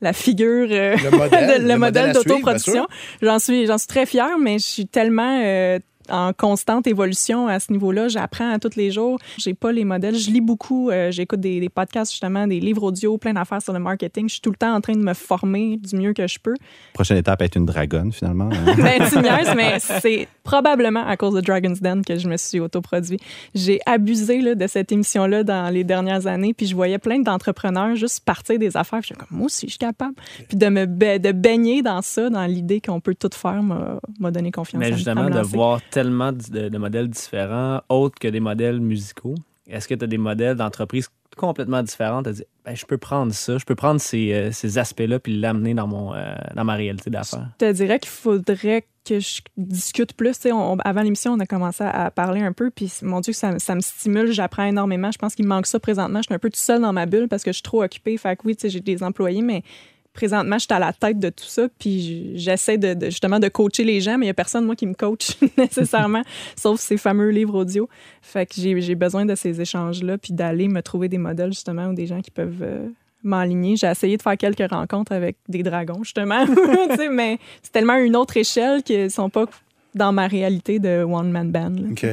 [0.00, 2.86] la figure, euh, Le modèle, le d'autoproduction.
[3.22, 5.78] J'en suis, j'en suis très fière, mais je suis tellement euh,
[6.10, 8.08] en constante évolution à ce niveau-là.
[8.08, 9.18] J'apprends à tous les jours.
[9.38, 10.16] J'ai pas les modèles.
[10.16, 10.90] Je lis beaucoup.
[10.90, 14.28] euh, J'écoute des, des podcasts, justement, des livres audio, plein d'affaires sur le marketing.
[14.28, 16.54] Je suis tout le temps en train de me former du mieux que je peux.
[16.92, 18.48] Prochaine étape, être une dragonne, finalement.
[18.52, 18.74] hein.
[18.76, 22.60] Ben, tu niaises, mais c'est probablement à cause de Dragon's Den que je me suis
[22.60, 23.18] autoproduit.
[23.54, 27.94] J'ai abusé là, de cette émission-là dans les dernières années, puis je voyais plein d'entrepreneurs
[27.96, 29.00] juste partir des affaires.
[29.00, 30.14] puis J'étais comme, moi aussi, je suis capable.
[30.48, 34.30] Puis de me ba- de baigner dans ça, dans l'idée qu'on peut tout faire, m'a
[34.30, 34.80] donné confiance.
[34.80, 39.34] Mais à justement, me de voir tellement de, modèles différents, autres que des modèles musicaux,
[39.68, 42.26] est-ce que tu as des modèles d'entreprise complètement différente.
[42.26, 45.38] Tu dit, ben, je peux prendre ça, je peux prendre ces, euh, ces aspects-là puis
[45.38, 47.48] l'amener dans, euh, dans ma réalité d'affaires.
[47.60, 50.34] Je te dirais qu'il faudrait que je discute plus.
[50.34, 53.58] Sais, on- avant l'émission, on a commencé à, parler un peu, puis mon Dieu, ça,
[53.58, 55.12] ça me stimule, j'apprends énormément.
[55.12, 56.18] Je pense qu'il me manque ça présentement.
[56.18, 58.16] Je suis un peu tout seul dans ma bulle parce que je suis trop occupée.
[58.16, 59.62] Fait que oui, j'ai des employés, mais
[60.12, 63.84] présentement, je suis à la tête de tout ça, puis j'essaie de, justement de coacher
[63.84, 66.22] les gens, mais il n'y a personne, moi, qui me coach nécessairement,
[66.56, 67.88] sauf ces fameux livres audio.
[68.22, 71.94] Fait que j'ai besoin de ces échanges-là, puis d'aller me trouver des modèles, justement, ou
[71.94, 72.88] des gens qui peuvent euh,
[73.22, 73.76] m'enligner.
[73.76, 76.44] J'ai essayé de faire quelques rencontres avec des dragons, justement,
[77.10, 79.46] mais c'est tellement une autre échelle qu'ils ne sont pas
[79.94, 81.74] dans ma réalité de one-man band.
[81.90, 82.06] OK.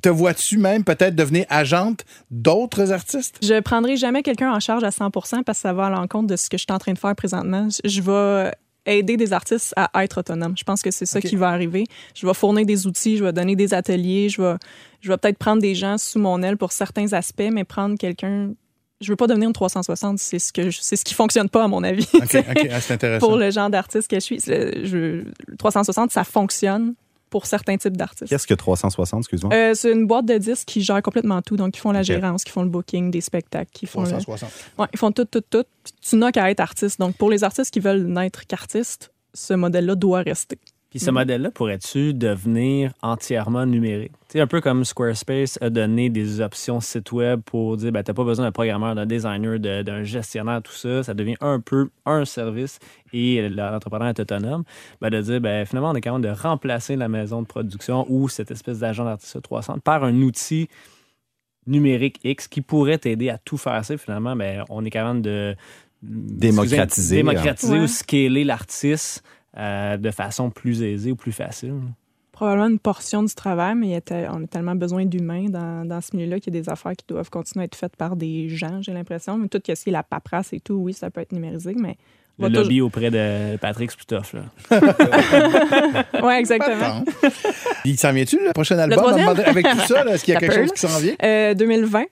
[0.00, 3.38] Te vois-tu même peut-être devenir agente d'autres artistes?
[3.42, 6.36] Je prendrai jamais quelqu'un en charge à 100 parce que ça va à l'encontre de
[6.36, 7.68] ce que je suis en train de faire présentement.
[7.84, 8.52] Je vais
[8.84, 10.54] aider des artistes à être autonomes.
[10.58, 11.84] Je pense que c'est ça qui va arriver.
[12.14, 14.54] Je vais fournir des outils, je vais donner des ateliers, je vais,
[15.00, 18.52] je vais peut-être prendre des gens sous mon aile pour certains aspects, mais prendre quelqu'un...
[19.00, 21.68] Je veux pas devenir une 360, c'est ce que c'est ce qui fonctionne pas à
[21.68, 22.06] mon avis.
[22.20, 22.46] Ah, c'est
[22.92, 23.26] intéressant.
[23.26, 24.38] pour le genre d'artiste que je suis.
[24.38, 26.94] Je- le 360, ça fonctionne
[27.32, 28.28] pour certains types d'artistes.
[28.28, 29.52] Qu'est-ce que 360, excuse-moi?
[29.54, 31.56] Euh, c'est une boîte de disques qui gère complètement tout.
[31.56, 34.50] Donc, ils font la gérance, qui font le booking des spectacles, qui font le- 360.
[34.78, 35.64] Ouais, ils font tout, tout, tout.
[36.02, 37.00] Tu n'as qu'à être artiste.
[37.00, 40.58] Donc, pour les artistes qui veulent n'être qu'artistes, ce modèle-là doit rester.
[40.92, 44.12] Puis ce modèle-là, pourrais-tu devenir entièrement numérique?
[44.28, 48.12] Sais, un peu comme Squarespace a donné des options site web pour dire, ben, t'as
[48.12, 51.02] pas besoin d'un programmeur, d'un designer, de- d'un gestionnaire, tout ça.
[51.02, 52.78] Ça devient un peu un service
[53.14, 54.64] et l'entrepreneur est autonome.
[55.00, 58.28] Ben, de dire, ben, finalement, on est capable de remplacer la maison de production ou
[58.28, 60.68] cette espèce d'agent d'artiste 300 par un outil
[61.66, 63.96] numérique X qui pourrait t'aider à tout faire ça.
[63.96, 65.56] Finalement, ben, on est capable de
[66.02, 67.84] Démocratiser, démocratiser hein.
[67.84, 69.22] ou scaler l'artiste
[69.58, 71.74] euh, de façon plus aisée ou plus facile.
[72.32, 75.46] Probablement une portion du travail, mais il y a te- on a tellement besoin d'humains
[75.50, 77.94] dans, dans ce milieu-là qu'il y a des affaires qui doivent continuer à être faites
[77.96, 79.36] par des gens, j'ai l'impression.
[79.36, 81.96] Mais tout ce qui est la paperasse et tout, oui, ça peut être numérisé, mais.
[82.38, 84.32] Le lobby auprès de Patrick Sputoff.
[84.32, 84.42] Là.
[86.22, 87.04] Ouais, exactement.
[87.84, 89.04] Il s'en vient-tu, le prochain album?
[89.44, 90.74] Avec tout ça, est-ce qu'il y a Ça quelque peut, chose là.
[90.74, 91.14] qui s'en vient?
[91.22, 92.04] Euh, 2020,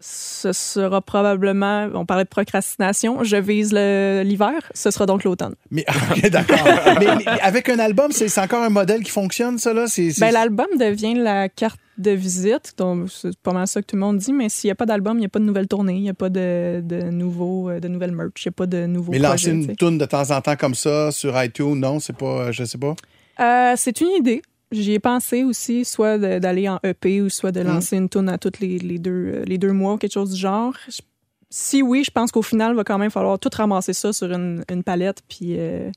[0.00, 5.54] ce sera probablement, on parlait de procrastination, je vise l'hiver, ce sera donc l'automne.
[5.70, 6.58] Mais, OK, d'accord.
[7.00, 9.86] mais, mais avec un album, c'est encore un modèle qui fonctionne, ça, là?
[9.88, 13.96] C'est, Ben, l'album devient la carte de visite, donc c'est pas mal ça que tout
[13.96, 15.66] le monde dit, mais s'il n'y a pas d'album, il n'y a pas de nouvelle
[15.66, 18.52] tournée, il n'y a pas de, de, nouveaux, euh, de nouvelles merch, il n'y a
[18.52, 21.74] pas de nouveaux mais lancer une tune de temps en temps comme ça sur iTunes,
[21.74, 22.94] non, c'est pas, euh, je sais pas.
[23.40, 24.42] Euh, c'est une idée.
[24.70, 28.36] J'y ai pensé aussi, soit d'aller en EP ou soit de lancer une tune à
[28.38, 30.74] tous les, les deux, euh, les deux mois ou quelque chose du genre.
[30.88, 31.00] Je-
[31.50, 34.30] si oui, je pense qu'au final, il va quand même falloir tout ramasser ça sur
[34.30, 35.90] une, une palette puis euh,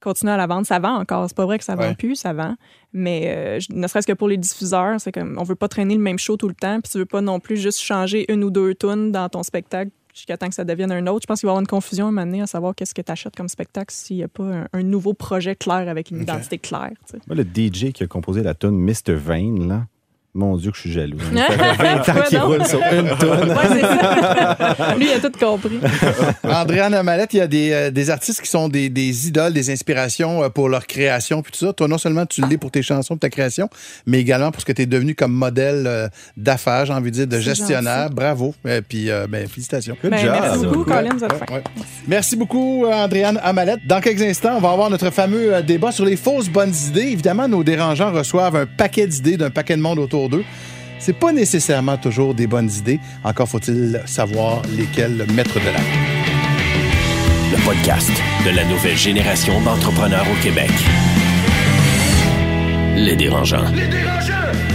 [0.00, 0.64] continuer à la vendre.
[0.64, 1.26] Ça vend encore.
[1.28, 1.94] C'est pas vrai que ça vend Ouais.
[1.96, 2.54] plus, ça vend.
[2.92, 5.94] Mais euh, je- ne serait-ce que pour les diffuseurs, c'est comme on veut pas traîner
[5.96, 8.44] le même show tout le temps puis tu veux pas non plus juste changer une
[8.44, 11.22] ou deux tunes dans ton spectacle jusqu'à temps que ça devienne un autre.
[11.22, 12.94] Je pense qu'il va y avoir une confusion à un moment donné à savoir qu'est-ce
[12.94, 16.10] que tu achètes comme spectacle s'il n'y a pas un, un nouveau projet clair avec
[16.10, 16.92] une identité claire.
[17.06, 17.18] tu sais.
[17.26, 19.14] Moi, le DJ qui a composé la tune Mr.
[19.14, 19.86] Vane, là,
[20.34, 21.18] mon Dieu que je suis jaloux.
[21.32, 22.46] Ouais, Ça fait 20 ans qu'il donc.
[22.48, 23.06] roule sur une.
[23.06, 24.96] Ouais.
[24.98, 25.78] Lui, il a tout compris.
[26.44, 29.70] Andréane Amalette, il y a des, euh, des artistes qui sont des, des idoles, des
[29.70, 31.72] inspirations euh, pour leur création, puis tout ça.
[31.74, 33.68] Toi, non seulement tu l'es pour tes chansons, pour ta création,
[34.06, 37.16] mais également pour ce que tu es devenu comme modèle euh, d'affaires, j'ai envie de
[37.16, 38.08] dire, de gestionnaire.
[38.10, 38.54] Bravo.
[38.66, 39.96] Et puis, euh, ben, félicitations.
[40.02, 40.34] Good Ben, job.
[40.40, 41.54] merci beaucoup, Colin, vous êtes ouais, fin.
[41.54, 41.62] ouais.
[42.08, 43.80] Merci beaucoup, Andréane Amalette.
[43.86, 47.08] Dans quelques instants, on va avoir notre fameux débat sur les fausses bonnes idées.
[47.12, 50.44] Évidemment, nos dérangeants reçoivent un paquet d'idées d'un paquet de monde autour d'eux.
[50.98, 53.00] C'est pas nécessairement toujours des bonnes idées.
[53.24, 56.22] Encore faut-il savoir lesquelles mettre de l'avant.
[57.50, 58.10] Le podcast
[58.44, 60.70] de la nouvelle génération d'entrepreneurs au Québec.
[62.96, 63.64] Les dérangeants.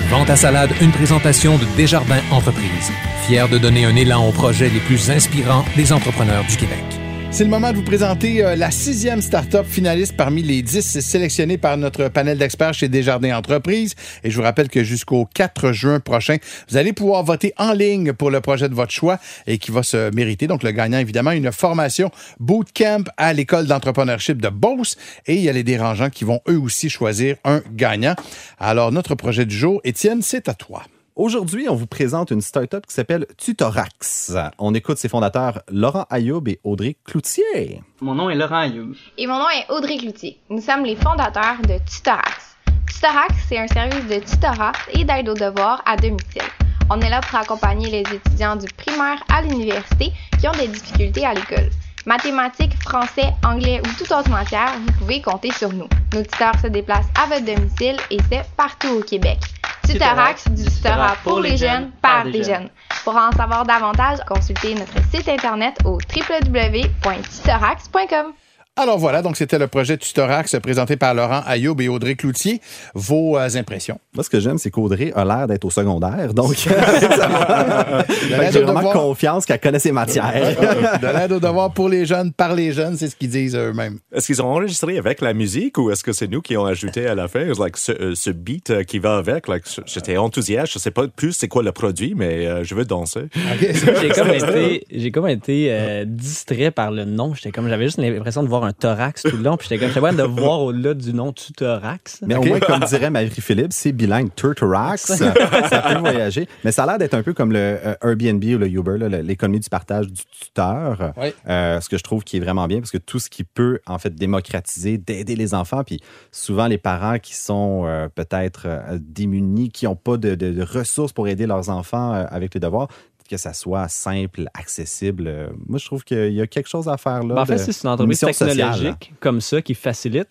[0.09, 2.91] Vente à salade, une présentation de Desjardins Entreprises,
[3.25, 6.96] fier de donner un élan aux projets les plus inspirants des entrepreneurs du Québec.
[7.29, 11.59] C'est le moment de vous présenter euh, la sixième start-up finaliste parmi les dix sélectionnées
[11.59, 13.93] par notre panel d'experts chez Desjardins Entreprises.
[14.23, 16.37] Et je vous rappelle que jusqu'au 4 juin prochain,
[16.69, 19.83] vous allez pouvoir voter en ligne pour le projet de votre choix et qui va
[19.83, 20.47] se mériter.
[20.47, 22.09] Donc, le gagnant, évidemment, une formation
[22.39, 24.95] bootcamp à l'école d'entrepreneurship de Beauce.
[25.27, 28.15] Et il y a les dérangeants qui vont eux aussi choisir un gagnant.
[28.57, 30.83] Alors, notre projet du jour, Étienne, c'est à toi.
[31.17, 34.35] Aujourd'hui, on vous présente une start-up qui s'appelle Tutorax.
[34.59, 37.81] On écoute ses fondateurs Laurent Ayoub et Audrey Cloutier.
[38.01, 38.93] Mon nom est Laurent Ayoub.
[39.17, 40.39] Et mon nom est Audrey Cloutier.
[40.51, 42.57] Nous sommes les fondateurs de Tutorax.
[42.93, 46.43] Tutorax, c'est un service de tutorat et d'aide aux devoirs à domicile.
[46.91, 51.25] On est là pour accompagner les étudiants du primaire à l'université qui ont des difficultés
[51.25, 51.71] à l'école.
[52.05, 55.89] Mathématiques, français, anglais ou toute autre matière, vous pouvez compter sur nous.
[56.13, 59.39] Nos tuteurs se déplacent à votre domicile et c'est partout au Québec.
[59.87, 62.69] Tutorax, du tutorat pour les jeunes, par des jeunes.
[63.03, 68.33] Pour en savoir davantage, consultez notre site internet au www.tutorax.com.
[68.79, 72.61] Alors voilà, donc c'était le projet Tutorax présenté par Laurent Ayoub et Audrey Cloutier.
[72.93, 73.99] Vos euh, impressions?
[74.13, 76.31] Moi, ce que j'aime, c'est qu'Audrey a l'air d'être au secondaire.
[76.33, 76.53] Donc,
[78.51, 80.31] j'ai vraiment confiance qu'elle connaît ses matières.
[81.01, 83.97] de l'aide au devoir pour les jeunes, par les jeunes, c'est ce qu'ils disent eux-mêmes.
[84.13, 87.07] Est-ce qu'ils ont enregistré avec la musique ou est-ce que c'est nous qui ont ajouté
[87.07, 89.47] à la fin like, ce, euh, ce beat euh, qui va avec?
[89.47, 90.73] Like, J'étais enthousiaste.
[90.73, 93.29] Je sais pas plus c'est quoi le produit, mais euh, je veux danser.
[93.59, 97.33] j'ai comme été, j'ai comme été euh, distrait par le nom.
[97.33, 99.57] J'étais comme, j'avais juste l'impression de voir un thorax tout le long.
[99.57, 102.21] Puis j'étais comme, j'étais de voir au-delà du nom du thorax.
[102.25, 104.29] Mais au moins, comme dirait Marie-Philippe, c'est bilingue.
[104.35, 106.47] Turtorax, ça peut voyager.
[106.63, 109.59] Mais ça a l'air d'être un peu comme le euh, Airbnb ou le Uber, l'économie
[109.59, 111.13] du partage du tuteur.
[111.17, 111.33] Oui.
[111.47, 113.79] Euh, ce que je trouve qui est vraiment bien, parce que tout ce qui peut,
[113.85, 115.83] en fait, démocratiser, d'aider les enfants.
[115.83, 115.99] Puis
[116.31, 120.63] souvent, les parents qui sont euh, peut-être euh, démunis, qui n'ont pas de, de, de,
[120.63, 122.87] ressources pour aider leurs enfants euh, avec les devoirs,
[123.27, 125.25] que ça soit simple, accessible.
[125.27, 127.35] Euh, moi, je trouve qu'il y a quelque chose à faire là.
[127.35, 128.49] Ben, en fait, de- si c'est une entreprise sociale.
[128.49, 130.27] technologique comme ça qui facilite,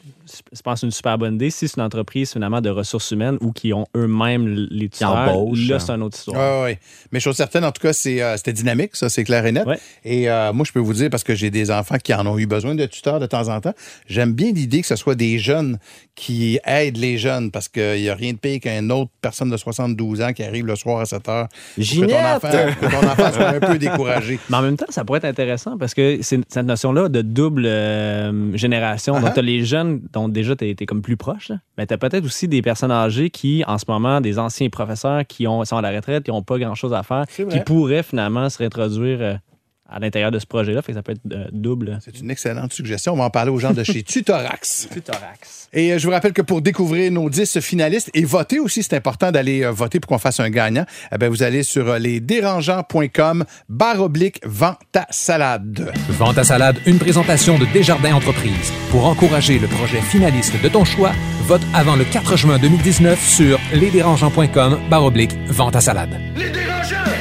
[0.52, 1.50] je pense que c'est une super bonne idée.
[1.50, 5.14] Si c'est une entreprise finalement de ressources humaines ou qui ont eux-mêmes les tuteurs,
[5.54, 6.62] là, c'est une autre histoire.
[6.64, 6.78] Oui, oui.
[7.12, 9.66] Mais chose certaine, en tout cas, c'est, euh, c'était dynamique, ça, c'est clair et net.
[9.66, 9.78] Ouais.
[10.04, 12.38] Et euh, moi, je peux vous dire, parce que j'ai des enfants qui en ont
[12.38, 13.74] eu besoin de tuteurs de temps en temps,
[14.08, 15.78] j'aime bien l'idée que ce soit des jeunes
[16.14, 19.56] qui aident les jeunes, parce qu'il n'y a rien de pire qu'une autre personne de
[19.56, 21.48] 72 ans qui arrive le soir à 7 heures.
[21.76, 22.14] Ginette!
[22.44, 22.48] enfant,
[22.86, 24.38] que ton enfant soit un peu découragé.
[24.50, 27.66] Mais en même temps, ça pourrait être intéressant parce que c'est cette notion-là de double
[27.66, 29.14] euh, génération.
[29.14, 29.32] Donc, ah.
[29.32, 31.56] tu as les jeunes dont déjà tu es, comme plus proche, là.
[31.78, 35.26] mais tu as peut-être aussi des personnes âgées qui, en ce moment, des anciens professeurs
[35.26, 38.48] qui ont, sont à la retraite, qui n'ont pas grand-chose à faire, qui pourraient finalement
[38.48, 39.34] se réintroduire euh,
[39.88, 40.82] à l'intérieur de ce projet-là.
[40.82, 41.98] Fait que ça peut être euh, double.
[42.04, 43.12] C'est une excellente suggestion.
[43.12, 44.88] On va en parler aux gens de chez Tutorax.
[44.92, 45.56] Tutorax.
[45.72, 48.96] Et euh, je vous rappelle que pour découvrir nos 10 finalistes et voter aussi, c'est
[48.96, 50.84] important d'aller euh, voter pour qu'on fasse un gagnant.
[51.12, 55.92] Eh bien, vous allez sur euh, lesdérangeants.com barre oblique vente à salade.
[56.08, 58.72] Vente à salade, une présentation de Desjardins Entreprises.
[58.90, 63.60] Pour encourager le projet finaliste de ton choix, vote avant le 4 juin 2019 sur
[63.74, 66.18] lesdérangeants.com barre oblique vente à salade.
[66.36, 67.15] Les dérangeants.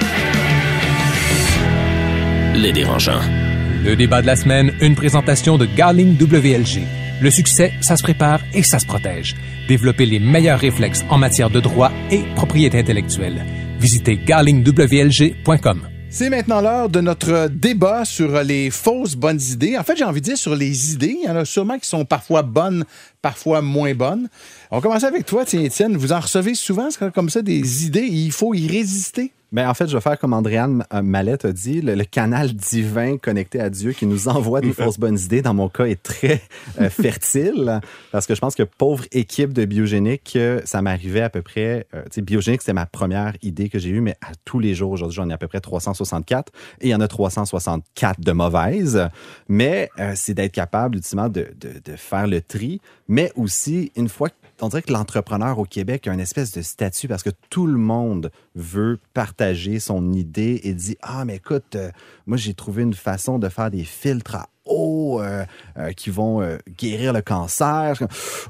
[2.58, 6.84] Le débat de la semaine, une présentation de Garling WLG.
[7.22, 9.36] Le succès, ça se prépare et ça se protège.
[9.68, 13.46] Développer les meilleurs réflexes en matière de droit et propriété intellectuelle.
[13.78, 15.82] Visitez garlingwlg.com.
[16.10, 19.78] C'est maintenant l'heure de notre débat sur les fausses bonnes idées.
[19.78, 21.18] En fait, j'ai envie de dire sur les idées.
[21.22, 22.86] Il y en a sûrement qui sont parfois bonnes,
[23.22, 24.30] parfois moins bonnes.
[24.72, 25.98] On va commencer avec toi, tiens, Étienne.
[25.98, 29.34] Vous en recevez souvent c'est comme ça des idées et il faut y résister?
[29.56, 32.52] Mais en fait, je vais faire comme Andréane euh, Mallette a dit, le, le canal
[32.54, 36.04] divin connecté à Dieu qui nous envoie des fausses bonnes idées, dans mon cas, est
[36.04, 36.42] très
[36.82, 37.80] euh, fertile.
[38.12, 41.88] Parce que je pense que pauvre équipe de biogénique, euh, ça m'arrivait à peu près.
[41.96, 44.76] euh, tu sais, biogénique, c'était ma première idée que j'ai eue, mais à tous les
[44.76, 46.52] jours, aujourd'hui, j'en ai à peu près 364.
[46.82, 49.08] Et il y en a 364 de mauvaises.
[49.48, 52.82] Mais euh, c'est d'être capable, ultimement, de, de, de faire le tri.
[53.08, 56.62] Mais aussi, une fois que on dirait que l'entrepreneur au Québec a une espèce de
[56.62, 61.76] statut parce que tout le monde veut partager son idée et dit Ah, mais écoute,
[61.76, 61.92] euh,
[62.26, 67.14] moi j'ai trouvé une façon de faire des filtres à euh, qui vont euh, guérir
[67.14, 67.96] le cancer.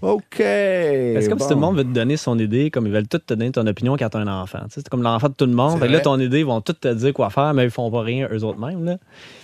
[0.01, 0.21] OK.
[0.37, 3.19] C'est comme si tout le monde veut te donner son idée, comme ils veulent tout
[3.19, 4.59] te donner ton opinion quand tu as un enfant.
[4.69, 5.79] C'est comme l'enfant de tout le monde.
[5.79, 7.89] Fait que là, ton idée, ils vont tout te dire quoi faire, mais ils font
[7.91, 8.83] pas rien eux autres mêmes.
[8.85, 8.97] Là.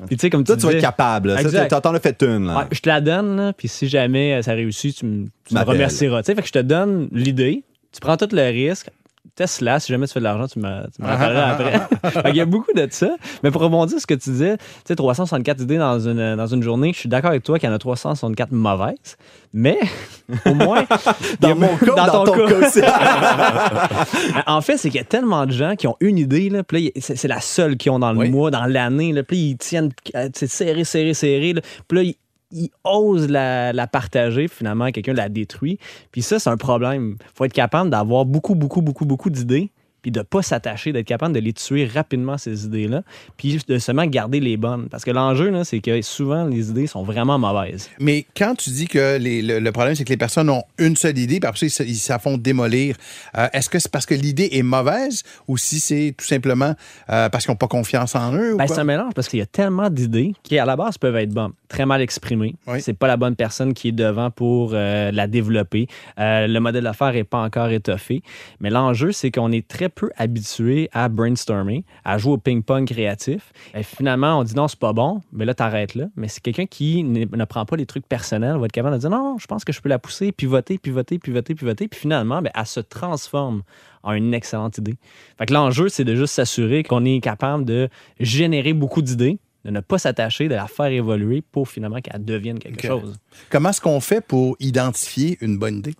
[0.08, 1.36] Puis tu sais, comme tu Toi, tu vas être capable.
[1.82, 2.48] t'en- as fait une.
[2.48, 2.58] là.
[2.60, 5.28] Ouais, je te la donne, là, puis si jamais ça réussit, tu, me-
[5.64, 6.24] remercieras.
[6.24, 8.90] Tu sais, fait que je te donne l'idée, tu prends tout le risque,
[9.36, 12.12] teste-la, si jamais tu fais de l'argent, tu me, tu me Ah, rappelleras après.
[12.12, 13.10] Fait qu'il y a beaucoup de ça.
[13.44, 16.48] Mais pour rebondir sur ce que tu disais, tu sais, 364 idées dans une, dans
[16.48, 19.18] une journée, je suis d'accord avec toi qu'il y en a 364 mauvaises,
[19.54, 19.80] mais
[20.46, 20.86] au moins...
[20.90, 22.82] il Dans mon cas, dans, ton ton cas aussi.
[24.48, 26.92] en fait, c'est qu'il y a tellement de gens qui ont une idée, là, puis
[26.96, 28.30] là, c'est la seule qu'ils ont dans le Oui.
[28.30, 32.12] mois, dans l'année, là, puis ils tiennent euh, c'est serré, serré, serré, là, puis là,
[32.52, 35.80] ils osent la, partager, finalement, quelqu'un la détruit.
[36.12, 37.18] Puis ça, c'est un problème.
[37.34, 41.34] faut être capable d'avoir beaucoup, beaucoup, beaucoup, beaucoup d'idées, puis de pas s'attacher, d'être capable
[41.36, 43.04] de les tuer rapidement, ces idées-là,
[43.38, 44.88] puis de seulement garder les bonnes.
[44.90, 47.90] Parce que l'enjeu, c'est que souvent, les idées sont vraiment mauvaises.
[48.00, 50.96] Mais quand tu dis que les- le, le problème, c'est que les personnes ont une
[50.96, 52.96] seule idée, puis après ils se, ils se font démolir,
[53.38, 56.74] euh, est-ce que c'est parce que l'idée est mauvaise ou si c'est tout simplement
[57.10, 58.56] euh, parce qu'ils n'ont pas confiance en eux?
[58.58, 61.16] Ben, c'est un mélange parce qu'il y a tellement d'idées qui, à la base, peuvent
[61.18, 62.56] être bonnes, très mal exprimées.
[62.68, 62.82] Oui.
[62.82, 65.88] C'est pas la bonne personne qui est devant pour euh, la développer.
[66.18, 68.24] Le modèle d'affaires n'est pas encore étoffé.
[68.60, 73.54] Mais l'enjeu, c'est qu'on est très peu habitué à brainstormer, à jouer au ping-pong créatif.
[73.74, 76.06] Et finalement, on dit non, c'est pas bon, mais là, t'arrêtes là.
[76.16, 79.10] Mais c'est quelqu'un qui ne, prend pas les trucs personnels, va être capable de dire
[79.10, 81.88] non, je pense que je peux la pousser, pivoter, pivoter, pivoter, pivoter.
[81.88, 83.64] Puis finalement, ben, elle se transforme
[84.04, 84.96] en une excellente idée.
[85.38, 89.72] Fait que l'enjeu, c'est de juste s'assurer qu'on est capable de générer beaucoup d'idées, de
[89.72, 93.16] ne pas s'attacher, de la faire évoluer pour finalement qu'elle devienne quelque chose.
[93.50, 95.94] Comment est-ce qu'on fait pour identifier une bonne idée?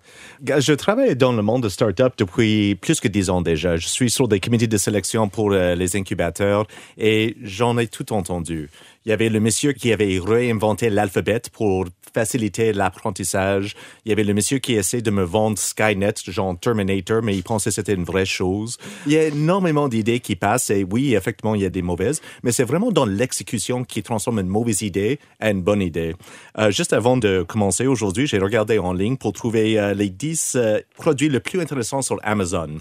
[0.44, 3.76] Je travaille dans le monde de start-up depuis plus que dix ans déjà.
[3.76, 6.66] Je suis sur des comités de sélection pour euh, les incubateurs
[6.98, 8.68] et j'en ai tout entendu.
[9.04, 13.74] Il y avait le monsieur qui avait réinventé l'alphabet pour faciliter l'apprentissage.
[14.04, 17.42] Il y avait le monsieur qui essaie de me vendre Skynet, genre Terminator, mais il
[17.42, 18.78] pensait que c'était une vraie chose.
[19.06, 22.20] Il y a énormément d'idées qui passent et oui, effectivement, il y a des mauvaises,
[22.44, 26.14] mais c'est vraiment dans l'exécution qui transforme une mauvaise idée en une bonne idée.
[26.58, 30.54] Euh, juste avant de commencer aujourd'hui, j'ai regardé en ligne pour trouver euh, les 10
[30.54, 32.78] euh, produits les plus intéressants sur Amazon.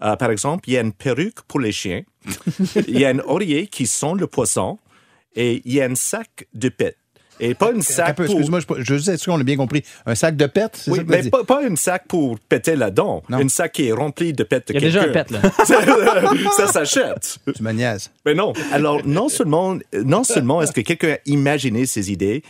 [0.00, 2.02] Par exemple, il y a une perruque pour les chiens,
[2.86, 4.78] il y a un oreiller qui sent le poisson
[5.38, 6.96] et il y a un sac de pet.
[7.40, 8.34] Et pas une Un sac peu, pour...
[8.34, 9.84] Excuse-moi, je, veux juste être sûr qu'on a bien compris?
[10.06, 12.74] Un sac de pète, c'est Oui, ça que mais pas, pas une sac pour péter
[12.74, 13.22] là-dedans.
[13.28, 13.38] Non.
[13.38, 15.24] Une sac qui est remplie de pets de Il y a déjà un quelqu'un.
[15.24, 16.50] pet, là.
[16.56, 17.38] ça s'achète.
[17.54, 18.10] Tu me niaises.
[18.26, 18.52] Mais non.
[18.72, 22.42] Alors, non seulement, non seulement est-ce que quelqu'un a imaginé ces idées,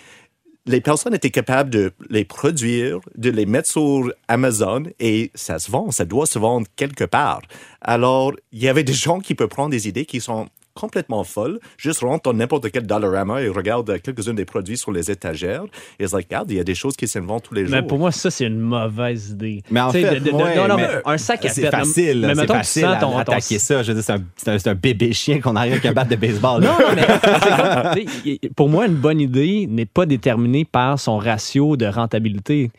[0.64, 5.70] les personnes étaient capables de les produire, de les mettre sur Amazon et ça se
[5.70, 7.42] vend, ça doit se vendre quelque part.
[7.82, 10.48] Alors, il y avait des gens qui peuvent prendre des idées qui sont
[10.80, 15.10] complètement folles, juste rentre dans n'importe quel Dollarama et regarde quelques-uns des produits sur les
[15.10, 15.64] étagères
[15.98, 17.74] et c'est like, regarde, il y a des choses qui s'inventent tous les jours.
[17.74, 19.62] Mais pour moi, ça, c'est une mauvaise idée.
[19.70, 21.70] Mais en fait, de- de- de- ouais, non, non, mais mais un sac à c'est
[21.70, 22.24] facile.
[22.26, 23.82] Mais mettons facile à ton- ton- attaquer ça.
[23.82, 26.62] Je veux dire, c'est un, bébé chien qu'on arrive avec un bat de baseball.
[26.62, 27.02] Non, non, mais
[27.42, 32.70] c'est comme- pour moi, une bonne idée n'est pas déterminée par son ratio de rentabilité.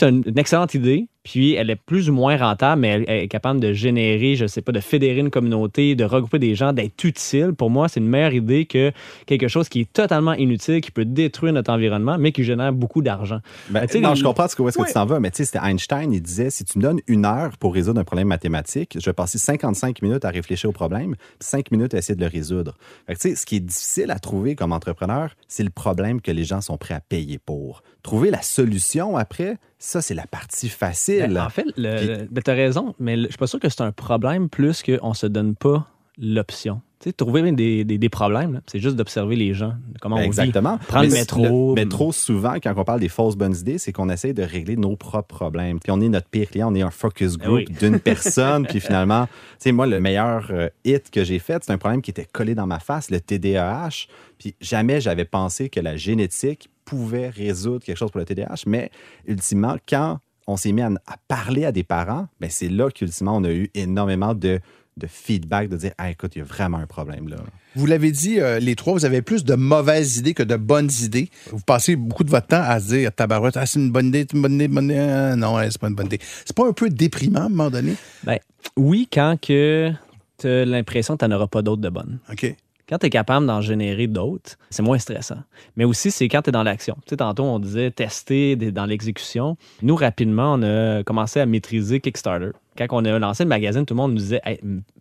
[0.00, 3.24] As une, une excellente idée, puis elle est plus ou moins rentable, mais elle, elle
[3.24, 6.72] est capable de générer, je sais pas, de fédérer une communauté, de regrouper des gens,
[6.72, 8.92] d'être utile, pour moi, c'est une meilleure idée que
[9.26, 13.02] quelque chose qui est totalement inutile, qui peut détruire notre environnement, mais qui génère beaucoup
[13.02, 13.40] d'argent.
[13.70, 15.38] Ben, sais, non, je comprends ce que, où est-ce que tu t'en vas, mais tu
[15.38, 18.28] sais, c'était Einstein, il disait si tu me donnes une heure pour résoudre un problème
[18.28, 22.14] mathématique, je vais passer 55 minutes à réfléchir au problème, puis 5 minutes à essayer
[22.14, 22.76] de le résoudre.
[23.08, 26.20] Fait que, tu sais, ce qui est difficile à trouver comme entrepreneur, c'est le problème
[26.20, 27.82] que les gens sont prêts à payer pour.
[28.06, 31.32] Trouver la solution après, ça, c'est la partie facile.
[31.34, 33.58] Ben, en fait, le, Puis- le- ben, t'as raison, mais le- je suis pas sûr
[33.58, 36.80] que c'est un problème plus qu'on se donne pas l'option.
[37.00, 40.24] Tu sais, trouver des, des- des problèmes, c'est juste d'observer les gens, comment Ben, on
[40.24, 40.76] Exactement.
[40.76, 40.86] vit.
[40.86, 41.74] Prendre le Mais métro.
[41.74, 44.76] Mais trop souvent, quand on parle des fausses bonnes idées, c'est qu'on essaie de régler
[44.76, 45.78] nos propres problèmes.
[45.80, 47.74] Puis on est notre pire client, on est un focus Ben group oui.
[47.80, 48.66] d'une personne.
[48.66, 52.00] puis finalement, tu sais, moi, le meilleur euh, hit que j'ai fait, c'est un problème
[52.02, 54.06] qui était collé dans ma face, le TDAH.
[54.38, 58.62] Puis jamais j'avais pensé que la génétique pouvait résoudre quelque chose pour le TDAH.
[58.66, 58.90] Mais
[59.26, 63.36] ultimement, quand on s'est mis à, à parler à des parents, ben c'est là qu'ultimement,
[63.36, 64.60] on a eu énormément de,
[64.96, 67.36] de feedback, de dire ah, écoute, il y a vraiment un problème là.
[67.74, 70.90] Vous l'avez dit, euh, les trois, vous avez plus de mauvaises idées que de bonnes
[71.02, 71.28] idées.
[71.50, 74.20] Vous passez beaucoup de votre temps à se dire, tabarouette, ah, c'est une bonne idée,
[74.20, 74.98] c'est une bonne idée, une bonne idée.
[74.98, 76.20] Ah, non, c'est pas une bonne idée.
[76.46, 77.94] C'est pas un peu déprimant à un moment donné?
[78.24, 78.38] Ben,
[78.78, 79.92] oui, quand que
[80.38, 82.18] tu as l'impression que tu n'en auras pas d'autres de bonnes.
[82.32, 82.56] OK.
[82.88, 85.42] Quand tu es capable d'en générer d'autres, c'est moins stressant.
[85.76, 86.94] Mais aussi, c'est quand tu es dans l'action.
[87.04, 89.56] Tu sais, tantôt, on disait tester dans l'exécution.
[89.82, 92.50] Nous, rapidement, on a commencé à maîtriser Kickstarter.
[92.78, 94.40] Quand on a lancé le magazine, tout le monde nous disait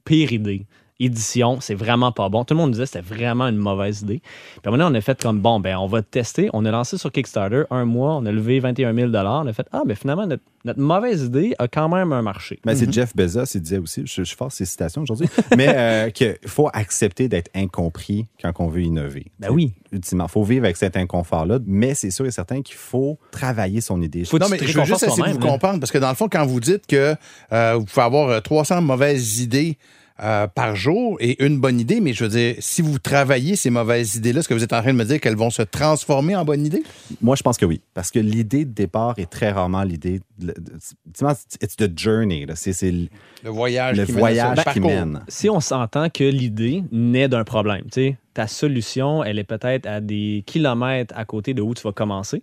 [0.04, 0.65] pire idée.
[0.99, 2.45] Édition, c'est vraiment pas bon.
[2.45, 4.21] Tout le monde nous disait que c'était vraiment une mauvaise idée.
[4.62, 6.49] Puis maintenant, on a fait comme bon, ben, on va tester.
[6.53, 9.67] On a lancé sur Kickstarter un mois, on a levé 21 000 On a fait
[9.73, 12.60] Ah, ben finalement, notre, notre mauvaise idée a quand même un marché.
[12.63, 15.27] Ben, C'est Jeff Bezos, il disait aussi, je, je force ses citations aujourd'hui,
[15.58, 19.25] mais euh, qu'il faut accepter d'être incompris quand on veut innover.
[19.39, 19.73] Ben oui.
[19.91, 23.81] Ultimement, il faut vivre avec cet inconfort-là, mais c'est sûr et certain qu'il faut travailler
[23.81, 24.23] son idée.
[24.23, 25.51] Faut Non, mais je veux juste essayer de vous là.
[25.51, 27.15] comprendre, parce que dans le fond, quand vous dites que
[27.51, 29.77] euh, vous pouvez avoir euh, 300 mauvaises idées
[30.23, 33.69] euh, par jour et une bonne idée, mais je veux dire, si vous travaillez ces
[33.69, 36.38] mauvaises idées-là, est-ce que vous êtes en train de me dire qu'elles vont se transformer
[36.38, 36.84] en bonnes idées?
[37.21, 40.21] Moi, je pense que oui, parce que l'idée de départ est très rarement l'idée.
[40.41, 42.45] It's the journey.
[42.56, 43.10] C'est le
[43.49, 45.19] voyage le qui mène voyage ça, le qui mène.
[45.28, 49.86] si on s'entend que l'idée naît d'un problème, tu sais, ta solution, elle est peut-être
[49.86, 52.41] à des kilomètres à côté de où tu vas commencer,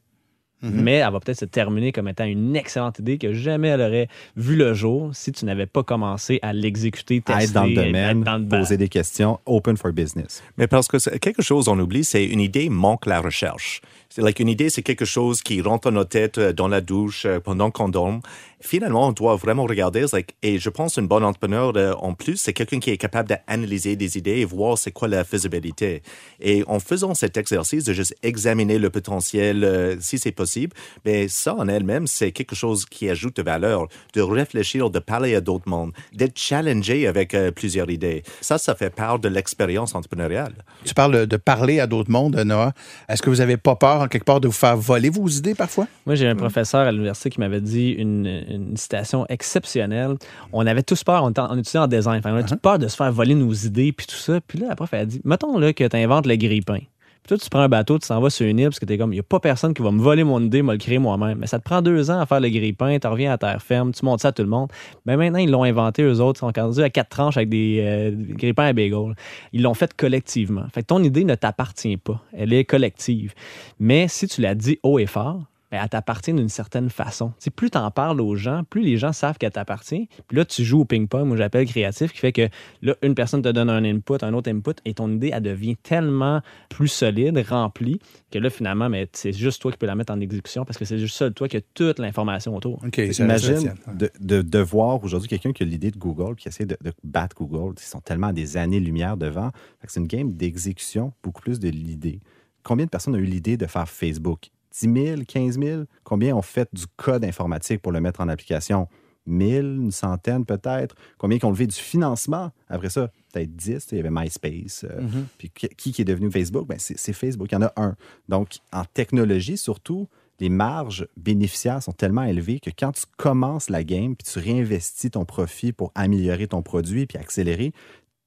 [0.63, 0.83] Mhm.
[0.83, 4.09] mais elle va peut-être se terminer comme étant une excellente idée que jamais elle aurait
[4.37, 7.73] vu le jour si tu n'avais pas commencé à l'exécuter, À tester, être dans le
[7.73, 8.59] être domaine, dans le bas.
[8.61, 10.43] poser des questions, open for business.
[10.59, 13.81] Mais parce que quelque chose on oublie, c'est une idée manque la recherche.
[14.15, 16.83] C'est like une idée, c'est quelque chose qui rentre dans notre tête euh, dans la
[16.83, 18.21] douche euh, pendant qu'on dorme.
[18.61, 22.37] finalement, on doit vraiment regarder, like, et je pense un bon entrepreneur euh, en plus,
[22.37, 26.03] c'est quelqu'un qui est capable d'analyser des idées et voir c'est quoi la faisabilité.
[26.41, 31.55] Et en faisant cet exercice de juste examiner le potentiel, si c'est possible, mais ça
[31.55, 35.71] en elle-même, c'est quelque chose qui ajoute de valeur, de réfléchir, de parler à d'autres
[35.71, 38.23] mondes, d'être challengé avec plusieurs idées.
[38.43, 40.53] Ça, ça fait part de l'expérience entrepreneuriale.
[40.85, 42.75] Tu parles de parler à d'autres mondes, Noah.
[43.09, 45.55] Est-ce que vous n'avez pas peur, en quelque part, de vous faire voler vos idées
[45.55, 45.87] parfois?
[46.07, 50.17] Moi, j'ai un professeur à l'université qui m'avait dit une, une citation exceptionnelle.
[50.53, 52.97] On avait tous peur, on, on étudiait en design, on avait tous peur de se
[52.97, 54.41] faire voler nos idées, puis tout ça.
[54.41, 56.81] Puis là, la prof, elle a dit, mettons là, que tu inventes le grille-pain.
[57.23, 58.99] Puis toi, tu prends un bateau, tu t'en vas sur une île parce que t'es
[58.99, 60.99] comme, il n'y a pas personne qui va me voler mon idée, me le créer
[60.99, 61.39] moi-même.
[61.39, 63.93] Mais ça te prend deux ans à faire le grille-pain, tu reviens à terre ferme,
[63.93, 64.71] tu montes ça à tout le monde.
[65.07, 67.79] Mais maintenant, ils l'ont inventé, eux autres, ils sont rendus à quatre tranches avec des,
[67.81, 69.15] euh, des grille-pains à bagel.
[69.53, 70.65] Ils l'ont fait collectivement.
[70.75, 72.21] Fait que ton idée ne t'appartient pas.
[72.37, 73.35] Elle est collective.
[73.79, 75.43] Mais si tu la dis haut et fort,
[75.73, 77.33] ben, elle t'appartient d'une certaine façon.
[77.57, 80.07] Plus tu en parles aux gens, plus les gens savent qu'elle t'appartient.
[80.29, 82.49] Puis là, tu joues au ping-pong, moi j'appelle créatif, qui fait que
[82.83, 85.77] là, une personne te donne un input, un autre input, et ton idée, elle devient
[85.77, 87.99] tellement plus solide, remplie,
[88.31, 90.85] que là, finalement, mais c'est juste toi qui peux la mettre en exécution parce que
[90.85, 92.79] c'est juste seul toi qui as toute l'information autour.
[92.87, 93.97] OK, ça Imagine reste la tienne.
[93.97, 96.77] de, de, de voir aujourd'hui quelqu'un qui a l'idée de Google puis qui essaie de,
[96.83, 97.75] de battre Google.
[97.79, 99.53] Ils sont tellement à des années-lumière devant.
[99.87, 102.21] C'est une game d'exécution, beaucoup plus de l'idée.
[102.63, 104.51] Combien de personnes ont eu l'idée de faire Facebook?
[104.81, 105.83] 10 000, 15 000?
[106.05, 108.89] Combien ont fait du code informatique pour le mettre en application?
[109.27, 110.97] 1000, une centaine peut-être?
[111.17, 112.51] Combien qui ont levé du financement?
[112.69, 113.87] Après ça, peut-être 10.
[113.93, 114.85] Il y avait MySpace.
[114.85, 115.01] euh,
[115.39, 116.67] Puis qui, qui est devenu Facebook?
[116.67, 117.49] Ben, c'est c'est Facebook.
[117.53, 117.95] Il y en a un.
[118.29, 120.09] Donc, en technologie, surtout,
[120.41, 125.11] les marges bénéficiaires sont tellement élevées que quand tu commences la game puis tu réinvestis
[125.13, 127.73] ton profit pour améliorer ton produit puis accélérer,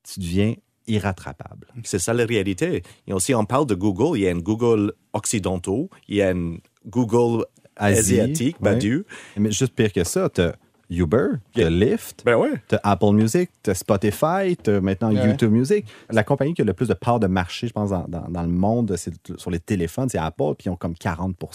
[0.04, 0.54] tu deviens
[0.88, 1.68] irrattrapable.
[1.84, 2.84] C'est ça la réalité.
[3.08, 4.18] Et aussi, on parle de Google.
[4.18, 8.58] Il y a un Google occidentaux, il y a un Google Asie, asiatique.
[8.62, 9.06] Badu.
[9.38, 10.42] Mais juste pire que ça, tu
[10.90, 11.28] Uber.
[11.56, 12.54] Lyft, Ben ouais.
[12.84, 15.28] Apple Music, tu Spotify, tu maintenant Ouais.
[15.28, 15.86] YouTube Music.
[16.12, 18.42] La compagnie qui a le plus de part de marché, je pense, dans, dans- dans
[18.44, 21.50] le monde, c'est sur les téléphones, c'est Apple, puis ils ont comme 40 Puis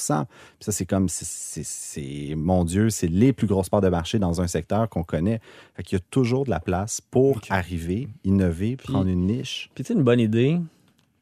[0.60, 4.46] ça, c'est comme, c'est- mon Dieu, c'est les plus grosses parts de marché dans un
[4.46, 5.40] secteur qu'on connaît.
[5.74, 9.70] Fait qu'il y a toujours de la place pour arriver, innover, prendre une niche.
[9.74, 10.58] Puis tu une bonne idée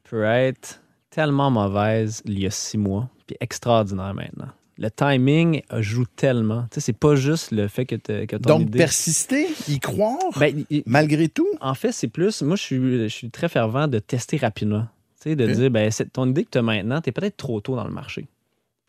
[0.05, 0.81] peut être
[1.11, 4.49] tellement mauvaise il y a six mois, puis extraordinaire maintenant.
[4.81, 6.62] Le timing joue tellement.
[6.70, 8.79] Tu sais, c'est pas juste le fait que, t'as- que ton Donc, idée...
[8.79, 11.49] persister, y croire, Ben, malgré tout?
[11.61, 12.43] en fait, c'est plus...
[12.43, 14.87] Moi, je suis, je suis très fervent de tester rapidement.
[15.20, 17.37] Tu sais, de dire, ben, c'est- ton idée que tu as maintenant, tu es peut-être
[17.37, 18.29] trop tôt dans le marché.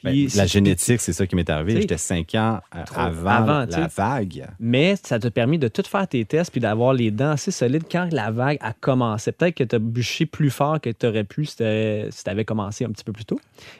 [0.03, 1.81] Ben, la génétique, c'est ça qui m'est arrivé.
[1.81, 4.47] J'étais cinq ans euh, avant, avant, la vague.
[4.59, 7.83] Mais ça t'a permis de tout faire tes tests puis d'avoir les dents assez solides
[7.91, 9.31] quand la vague a commencé.
[9.33, 12.85] Peut-être que tu as bûché plus fort que tu aurais pu si tu avais commencé
[12.85, 13.39] un petit peu plus tôt.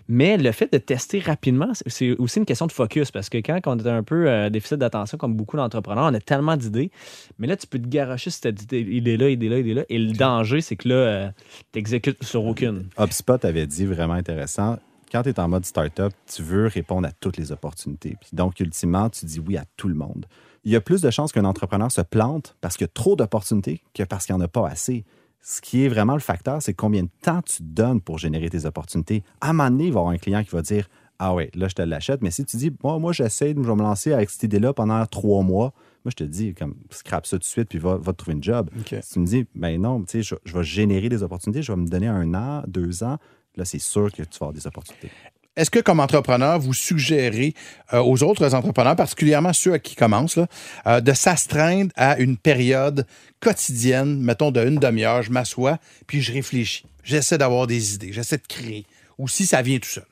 [0.09, 3.59] Mais le fait de tester rapidement, c'est- aussi une question de focus parce que quand
[3.67, 6.91] on est un peu euh, déficit d'attention, comme beaucoup d'entrepreneurs, on a tellement d'idées.
[7.37, 9.83] Mais là, tu peux te garocher cette idée- idée-là, idée-là, idée-là.
[9.89, 11.31] Et le danger, c'est que là,
[11.71, 12.87] tu n'exécutes sur aucune.
[12.99, 14.77] HubSpot avait dit vraiment intéressant.
[15.11, 18.15] Quand tu es en mode startup, tu veux répondre à toutes les opportunités.
[18.21, 20.27] Puis donc, ultimement, tu dis oui à tout le monde.
[20.63, 23.15] Il y a plus de chances qu'un entrepreneur se plante parce qu'il y a trop
[23.15, 25.05] d'opportunités que parce qu'il n'y en a pas assez.
[25.41, 28.65] Ce qui est vraiment le facteur, c'est combien de temps tu donnes pour générer tes
[28.65, 29.23] opportunités.
[29.41, 30.87] À un moment donné, il va y avoir un client qui va dire
[31.17, 32.21] Ah ouais, là, je te l'achète.
[32.21, 35.03] Mais si tu dis Moi, moi j'essaie, je vais me lancer avec cette idée-là pendant
[35.07, 35.73] trois mois,
[36.05, 38.37] moi, je te dis, comme, scrape ça tout de suite, puis va, va te trouver
[38.37, 38.69] une job.
[39.01, 41.73] Si tu me dis, ben non, tu sais, je, je vais générer des opportunités, je
[41.73, 43.17] vais me donner un an, deux ans,
[43.59, 45.11] là, c'est sûr que tu vas avoir des opportunités.
[45.55, 47.53] Est-ce que, comme entrepreneur, vous suggérez
[47.93, 50.47] euh, aux autres entrepreneurs, particulièrement ceux à qui commencent, là,
[50.87, 53.05] euh, de s'astreindre à une période
[53.41, 56.85] quotidienne, mettons de une demi-heure, je m'assois, puis je réfléchis.
[57.03, 58.85] J'essaie d'avoir des idées, j'essaie de créer.
[59.17, 60.05] Ou si ça vient tout seul.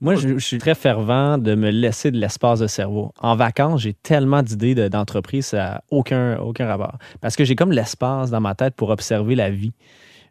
[0.00, 3.12] Moi, je, je suis très fervent de me laisser de l'espace de cerveau.
[3.18, 6.98] En vacances, j'ai tellement d'idées de- d'entreprise, ça n'a aucun, aucun rapport.
[7.22, 9.72] Parce que j'ai comme l'espace dans ma tête pour observer la vie.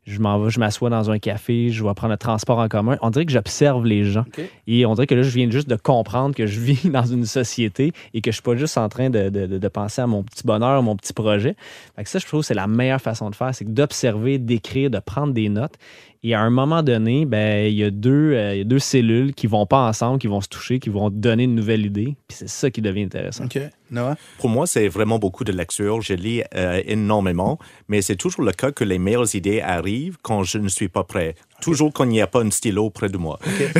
[0.06, 2.95] Je m'en vais, je m'assois dans un café, je vais prendre le transport en commun.
[3.01, 4.24] On dirait que j'observe les gens.
[4.68, 7.26] Et on dirait que là, je viens juste de comprendre que je vis dans une
[7.26, 10.08] société et que je suis pas juste en train de, de- de- de penser à
[10.08, 11.56] mon petit bonheur, mon petit projet.
[11.95, 14.89] Fait que ça, je trouve que c'est la meilleure façon de faire, c'est d'observer, d'écrire,
[14.91, 15.74] de prendre des notes.
[16.28, 18.80] Et à un moment donné, ben, il y a deux, euh, il y a deux
[18.80, 22.16] cellules qui vont pas ensemble, qui vont se toucher, qui vont donner une nouvelle idée.
[22.28, 23.46] Puis c'est ça qui devient intéressant.
[23.46, 23.60] OK.
[23.92, 24.16] Noah?
[24.40, 26.02] Pour moi, c'est vraiment beaucoup de lecture.
[26.02, 27.60] Je lis euh, énormément,
[27.90, 31.04] mais c'est toujours le cas que les meilleures idées arrivent quand je ne suis pas
[31.04, 31.36] prêt.
[31.62, 33.39] Toujours quand il n'y a pas un stylo près de moi.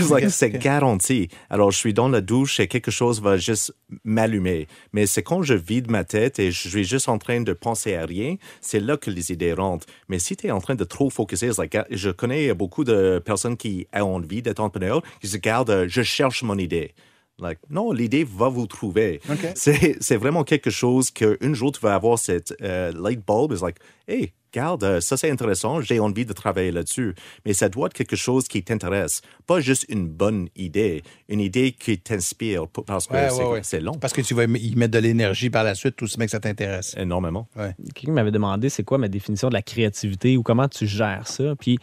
[0.10, 1.28] Like, C'est garanti.
[1.50, 4.68] Alors, je suis dans la douche et quelque chose va juste m'allumer.
[4.94, 7.96] Mais c'est quand je vide ma tête et je suis juste en train de penser
[7.96, 9.88] à rien, c'est là que les idées rentrent.
[10.08, 13.58] Mais si tu es en train de trop focuser, like, je connais beaucoup de personnes
[13.58, 16.94] qui ont envie d'être entrepreneurs, qui se gardent, euh, je cherche mon idée.
[17.38, 19.20] Like, non, l'idée va vous trouver.
[19.56, 23.52] C'est, vraiment quelque chose qu'un jour, tu vas avoir cette euh, light bulb.
[23.52, 27.14] It's like, hey, regarde, euh, ça c'est intéressant, j'ai envie de travailler là-dessus.
[27.46, 29.22] Mais ça doit être quelque chose qui t'intéresse.
[29.48, 33.60] Pas juste une bonne idée, une idée qui t'inspire parce que Ouais, c'est, ouais, ouais.
[33.64, 33.94] c'est long.
[33.94, 36.40] Parce que tu vas y mettre de l'énergie par la suite, tout ce mec, ça
[36.40, 36.96] t'intéresse.
[36.98, 37.48] Énormément.
[37.94, 41.56] Quelqu'un m'avait demandé c'est quoi ma définition de la créativité ou comment tu gères ça?
[41.60, 41.78] Puis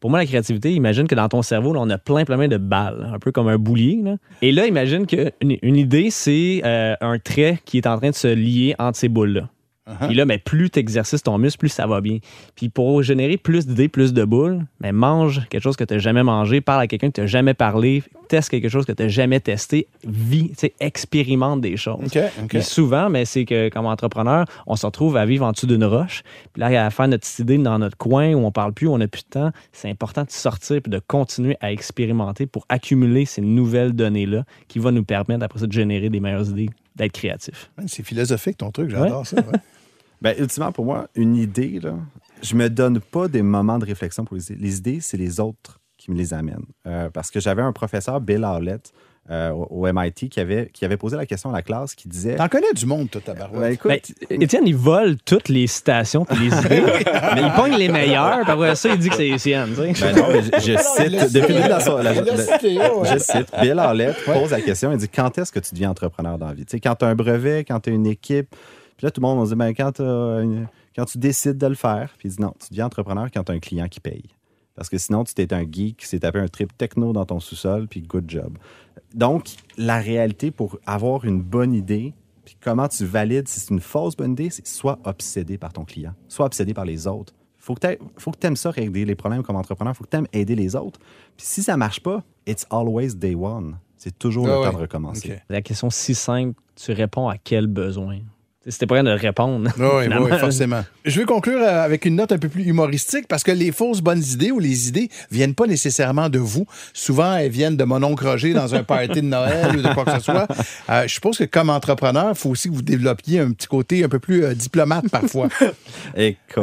[0.00, 2.48] pour moi, la créativité, imagine que dans ton cerveau, là, on a plein, plein, plein
[2.48, 4.00] de balles, un peu comme un boulier.
[4.02, 4.16] là.
[4.42, 8.14] Et là, imagine qu'une une idée, c'est euh, un trait qui est en train de
[8.16, 9.48] se lier entre ces boules-là.
[10.02, 12.18] Puis là, mais plus tu exercices ton muscle, plus ça va bien.
[12.54, 16.00] Puis pour générer plus d'idées, plus de boules, mais mange quelque chose que tu n'as
[16.00, 19.02] jamais mangé, parle à quelqu'un que tu n'as jamais parlé, teste quelque chose que tu
[19.02, 22.10] n'as jamais testé, vis, tu sais, expérimente des choses.
[22.48, 25.84] Puis souvent, mais c'est que comme entrepreneur, on se retrouve à vivre en dessous d'une
[25.84, 26.22] roche.
[26.52, 28.92] Puis là, à faire notre petite idée dans notre coin où on parle plus, où
[28.92, 29.50] on n'a plus de temps.
[29.72, 34.78] C'est important de sortir puis de continuer à expérimenter pour accumuler ces nouvelles données-là qui
[34.78, 37.70] vont nous permettre après ça de générer des meilleures idées, d'être créatif.
[37.86, 39.36] C'est philosophique ton truc, j'adore ça.
[39.36, 39.58] ouais.
[40.22, 41.96] Ben, ultimement, pour moi, une idée, là,
[42.42, 44.62] je me donne pas des moments de réflexion pour les idées.
[44.62, 46.66] Les idées, c'est les autres qui me les amènent.
[46.86, 48.92] Euh, parce que j'avais un professeur, Bill Howlett,
[49.30, 52.08] euh, au au MIT, qui avait, qui avait posé la question à la classe, qui
[52.08, 52.36] disait...
[52.36, 53.60] T'en connais du monde, toi, tabarouette.
[53.60, 53.90] Ben, écoute,
[54.28, 56.82] Ben, Étienne, il vole toutes les citations puis les idées,
[57.34, 58.40] mais il pogne les meilleures.
[58.42, 59.70] Puis après ça, il dit que c'est les siennes.
[59.76, 60.12] tu sais.
[60.12, 63.78] Ben non, mais je, cite, depuis le début de la la- l'a je cite, Bill
[63.78, 66.64] Howlett pose la question, il dit quand est-ce que tu deviens entrepreneur dans la vie?
[66.66, 68.50] Tu sais, quand tu as un brevet, quand tu as une équipe,
[68.96, 70.66] puis là, tout le monde on se dit, ben, quand, t'as une-
[70.96, 73.52] quand tu décides de le faire, puis il dit non, tu deviens entrepreneur quand tu
[73.52, 74.24] as un client qui paye.
[74.74, 77.40] Parce que sinon, tu t'es un geek qui s'est tapé un trip techno dans ton
[77.40, 78.56] sous-sol, puis good job.
[79.14, 79.44] Donc,
[79.76, 82.14] la réalité pour avoir une bonne idée,
[82.44, 85.84] puis comment tu valides si c'est une fausse bonne idée, c'est soit obsédé par ton
[85.84, 87.34] client, soit obsédé par les autres.
[87.58, 87.96] Faut que
[88.40, 89.94] tu aimes ça, régler les problèmes comme entrepreneur.
[89.94, 90.98] faut que tu aimes aider les autres.
[91.36, 93.78] Puis si ça marche pas, it's always day one.
[93.96, 94.66] C'est toujours Ah le ouais.
[94.70, 95.38] temps de recommencer.
[95.48, 98.18] La question si simple, tu réponds à quel besoin?
[98.64, 99.70] T'es pas capable de répondre.
[99.76, 100.84] Oui, oui, forcément.
[101.04, 104.00] Je veux conclure euh, avec une note un peu plus humoristique parce que les fausses
[104.00, 106.64] bonnes idées ou les idées viennent pas nécessairement de vous.
[106.92, 110.04] Souvent, elles viennent de mon oncle Roger dans un party de Noël ou de quoi
[110.04, 110.46] que ce soit.
[110.88, 114.04] Euh, je suppose que comme entrepreneur, il faut aussi que vous développiez un petit côté
[114.04, 115.48] un peu plus euh, diplomate parfois.
[116.16, 116.62] Écoute,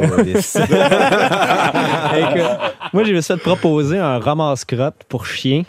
[2.94, 5.64] moi, j'ai fait proposer un ramasse-crotte pour chien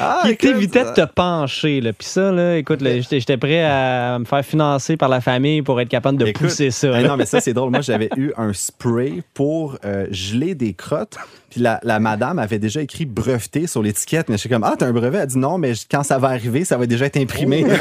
[0.00, 1.82] Ah, qui t'évitait de te pencher.
[1.82, 1.92] Là.
[1.92, 2.80] Puis ça, là, écoute,
[3.10, 6.70] j'étais prêt à me faire financer par la famille pour être capable de Écoute, pousser
[6.70, 6.88] ça.
[6.88, 7.02] là.
[7.02, 7.70] non, mais ça, c'est drôle.
[7.70, 11.16] Moi, j'avais eu un spray pour euh, geler des crottes.
[11.52, 14.30] Puis la, la madame avait déjà écrit breveté sur l'étiquette.
[14.30, 15.18] Mais je suis comme, ah, t'as un brevet?
[15.18, 17.66] Elle dit non, mais quand ça va arriver, ça va déjà être imprimé.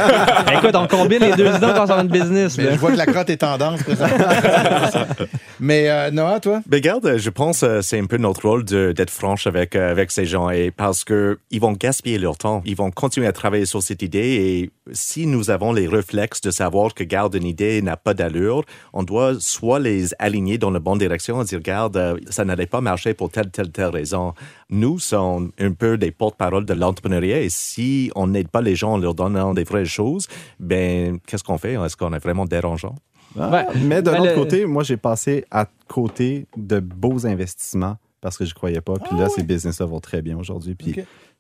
[0.46, 2.58] Ben, écoute, on combine les deux idées quand on sort une business.
[2.58, 2.74] Mais là.
[2.74, 3.80] je vois que la crotte est tendance.
[5.60, 6.62] Mais euh, Noah, toi?
[6.66, 10.12] Ben, regarde, je pense que c'est un peu notre rôle d'être franche avec, euh, avec
[10.12, 12.62] ces gens et parce que ils vont gaspiller leur temps.
[12.66, 16.52] Ils vont continuer à travailler sur cette idée et si nous avons les réflexes de
[16.52, 18.64] savoir que, garde, une idée n'a pas d'allure,
[18.94, 22.66] on doit soit les aligner dans la bonne direction et dire, regarde, euh, ça n'allait
[22.66, 24.34] pas marcher pour telle, telle, telle raison.
[24.70, 28.94] Nous sommes un peu des porte-parole de l'entrepreneuriat et si on n'aide pas les gens
[28.94, 30.28] en leur donnant des vraies choses,
[30.60, 31.74] ben, qu'est-ce qu'on fait?
[31.74, 32.96] Est-ce qu'on est vraiment dérangeant?
[33.40, 33.66] Ah, Ouais.
[33.86, 38.38] mais d'un Ben, autre le- côté, moi, j'ai passé à côté de beaux investissements parce
[38.38, 38.94] que je croyais pas.
[38.96, 40.76] Puis là, ces business-là vont très bien aujourd'hui.
[40.76, 40.96] Puis.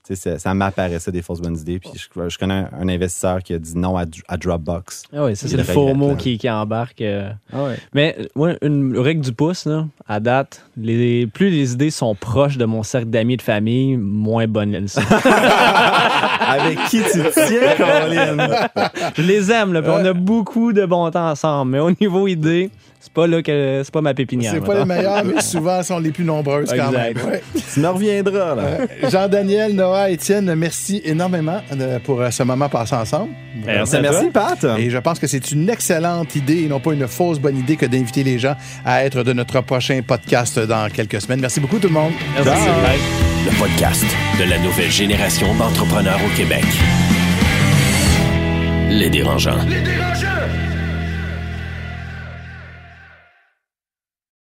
[0.08, 1.80] Tu sais, ça, ça m'apparaissait des fausses bonnes idées.
[1.80, 5.04] Puis je, je connais un, un investisseur qui a dit non à, à Dropbox.
[5.14, 6.16] Ah oui, ça, c'est le faux mot là.
[6.16, 7.02] qui, qui embarque.
[7.02, 7.30] euh.
[7.54, 7.78] Ah ouais.
[7.94, 12.58] Mais moi, une règle du pouce, là, à date, les, plus les idées sont proches
[12.58, 15.02] de mon cercle d'amis et de famille, moins bonnes elles sont.
[16.48, 18.48] Avec qui tu tiens, Caroline?
[19.16, 21.72] Je les aime, là, puis on a beaucoup de bon temps ensemble.
[21.72, 22.70] Mais au niveau idée,
[23.02, 24.54] c'est pas là que c'est pas ma pépinière.
[24.54, 27.18] C'est pas les meilleurs, mais souvent sont les plus nombreuses quand même.
[27.18, 27.42] Ouais.
[27.74, 29.10] tu me reviendras, là.
[29.10, 33.32] Jean-Daniel, Noah, Étienne, merci énormément euh, pour euh, ce moment passé ensemble.
[33.66, 34.64] Merci Merci, Pat.
[34.78, 37.76] Et je pense que c'est une excellente idée et non pas une fausse bonne idée
[37.76, 41.42] que d'inviter les gens à être de notre prochain podcast dans quelques semaines.
[41.42, 42.14] Merci beaucoup tout le monde.
[42.36, 42.68] Merci.
[42.68, 43.00] Bye.
[43.46, 44.06] Le podcast
[44.40, 46.64] de la nouvelle génération d'entrepreneurs au Québec.
[48.90, 49.64] Les dérangeants.
[49.68, 50.31] Les dérangeants!